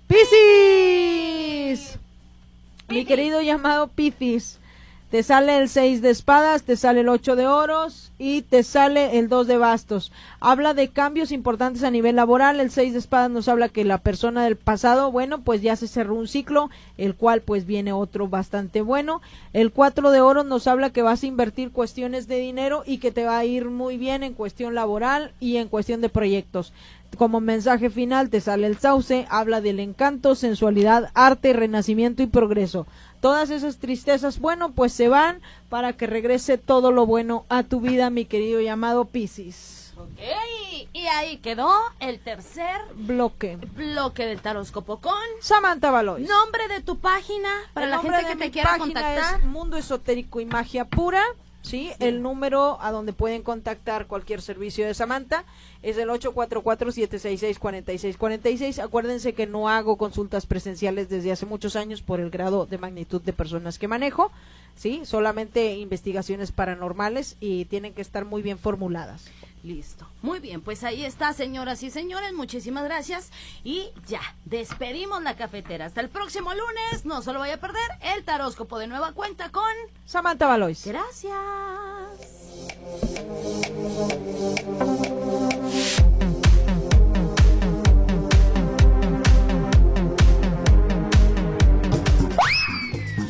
Piscis. 0.07 1.97
Mi 2.87 3.05
querido 3.05 3.41
llamado 3.41 3.87
Piscis. 3.87 4.59
Te 5.16 5.24
sale 5.24 5.57
el 5.59 5.70
6 5.70 6.01
de 6.01 6.09
espadas, 6.09 6.63
te 6.63 6.76
sale 6.76 6.99
el 6.99 7.07
8 7.07 7.38
de 7.38 7.47
oros 7.47 8.11
y 8.18 8.41
te 8.41 8.63
sale 8.63 9.18
el 9.18 9.30
2 9.30 9.47
de 9.47 9.57
bastos. 9.57 10.11
Habla 10.41 10.74
de 10.74 10.89
cambios 10.89 11.32
importantes 11.32 11.86
a 11.86 11.89
nivel 11.89 12.18
laboral. 12.18 12.59
El 12.59 12.70
6 12.70 12.91
de 12.91 12.99
espadas 12.99 13.32
nos 13.32 13.47
habla 13.47 13.70
que 13.70 13.86
la 13.86 13.99
persona 13.99 14.43
del 14.43 14.57
pasado, 14.57 15.13
bueno, 15.13 15.39
pues 15.39 15.61
ya 15.61 15.78
se 15.78 15.88
cerró 15.88 16.16
un 16.16 16.28
ciclo, 16.28 16.70
el 16.97 17.16
cual 17.16 17.39
pues 17.39 17.66
viene 17.66 17.93
otro 17.93 18.28
bastante 18.28 18.82
bueno. 18.82 19.22
El 19.53 19.72
4 19.72 20.11
de 20.11 20.20
oros 20.20 20.45
nos 20.45 20.68
habla 20.68 20.89
que 20.89 21.01
vas 21.01 21.24
a 21.24 21.28
invertir 21.28 21.72
cuestiones 21.72 22.28
de 22.28 22.36
dinero 22.36 22.84
y 22.86 22.97
que 22.97 23.13
te 23.13 23.24
va 23.24 23.38
a 23.38 23.45
ir 23.45 23.70
muy 23.70 23.95
bien 23.95 24.22
en 24.22 24.34
cuestión 24.34 24.76
laboral 24.76 25.32
y 25.39 25.55
en 25.55 25.70
cuestión 25.70 26.01
de 26.01 26.09
proyectos. 26.09 26.74
Como 27.18 27.39
mensaje 27.39 27.89
final 27.89 28.30
te 28.30 28.41
sale 28.41 28.68
el 28.68 28.78
sauce, 28.78 29.26
habla 29.30 29.61
del 29.61 29.80
encanto, 29.80 30.36
sensualidad, 30.36 31.11
arte, 31.13 31.53
renacimiento 31.53 32.22
y 32.22 32.28
progreso 32.28 32.86
todas 33.26 33.49
esas 33.49 33.78
tristezas, 33.78 34.38
bueno, 34.38 34.73
pues 34.73 34.93
se 34.93 35.07
van 35.07 35.41
para 35.67 35.93
que 35.93 36.05
regrese 36.05 36.59
todo 36.59 36.91
lo 36.91 37.07
bueno 37.07 37.43
a 37.49 37.63
tu 37.63 37.82
vida, 37.82 38.11
mi 38.11 38.26
querido 38.26 38.61
llamado 38.61 39.05
Piscis. 39.05 39.95
Ok, 39.97 40.19
y 40.93 41.07
ahí 41.07 41.38
quedó 41.38 41.73
el 41.99 42.19
tercer 42.19 42.80
bloque. 42.93 43.55
Bloque 43.55 44.28
del 44.28 44.41
taróscopo 44.41 44.99
con 44.99 45.17
Samantha 45.41 45.89
Valois. 45.89 46.30
Nombre 46.30 46.67
de 46.67 46.82
tu 46.82 46.99
página 46.99 47.49
para 47.73 47.88
la 47.88 47.97
gente 47.97 48.28
que 48.28 48.36
te 48.36 48.51
quiera 48.51 48.78
contactar. 48.78 49.43
Mundo 49.45 49.76
Esotérico 49.76 50.39
y 50.39 50.45
Magia 50.45 50.86
Pura. 50.86 51.23
¿Sí? 51.66 51.91
El 51.99 52.22
número 52.22 52.78
a 52.82 52.91
donde 52.91 53.11
pueden 53.11 53.41
contactar 53.41 54.07
cualquier 54.07 54.41
servicio 54.41 54.86
de 54.86 54.93
Samantha 54.93 55.43
es 55.82 55.97
el 55.97 56.09
844-766-4646. 56.09 58.84
Acuérdense 58.84 59.34
que 59.34 59.47
no 59.47 59.68
hago 59.68 59.97
consultas 59.97 60.45
presenciales 60.45 61.09
desde 61.09 61.32
hace 61.32 61.45
muchos 61.45 61.76
años 61.76 62.01
por 62.01 62.20
el 62.20 62.30
grado 62.30 62.66
de 62.66 62.78
magnitud 62.78 63.22
de 63.22 63.34
personas 63.34 63.80
que 63.80 63.88
manejo, 63.88 64.32
¿sí? 64.76 65.01
Solamente 65.05 65.76
investigaciones 65.76 66.51
paranormales 66.51 67.38
y 67.39 67.66
tienen 67.66 67.93
que 67.93 68.01
estar 68.01 68.26
muy 68.26 68.41
bien 68.41 68.59
formuladas. 68.59 69.26
Listo. 69.66 70.07
Muy 70.22 70.39
bien, 70.39 70.61
pues 70.61 70.84
ahí 70.84 71.03
está, 71.03 71.34
señoras 71.34 71.82
y 71.82 71.89
señores. 71.89 72.34
Muchísimas 72.34 72.84
gracias. 72.84 73.32
Y 73.63 73.89
ya, 74.07 74.22
despedimos 74.45 75.24
la 75.24 75.36
cafetera. 75.36 75.86
Hasta 75.86 76.01
el 76.01 76.09
próximo 76.09 76.51
lunes. 76.51 77.03
No 77.03 77.24
se 77.24 77.34
lo 77.34 77.39
vaya 77.39 77.55
a 77.55 77.59
perder 77.59 77.82
el 78.16 78.24
taróscopo 78.24 78.78
de 78.78 78.86
nueva 78.86 79.13
cuenta 79.13 79.49
con 79.49 79.63
Samantha 80.05 80.45
Valois. 80.45 80.86
Gracias. 80.86 81.34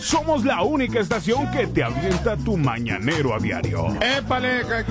Somos 0.06 0.46
la 0.46 0.62
única 0.62 1.00
estación 1.00 1.50
que 1.50 1.66
te 1.66 1.84
avienta 1.84 2.38
tu 2.38 2.58
mañanero 2.58 3.34
a 3.34 3.40
diario. 3.40 3.88
¡Épale! 4.00 4.62
¿Qué? 4.62 4.86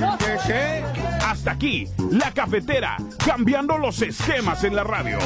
qué, 0.44 0.82
Hasta 1.24 1.52
aquí, 1.52 1.86
la 2.10 2.32
cafetera, 2.32 2.96
cambiando 3.24 3.78
los 3.78 4.02
esquemas 4.02 4.64
en 4.64 4.74
la 4.74 4.82
radio. 4.82 5.18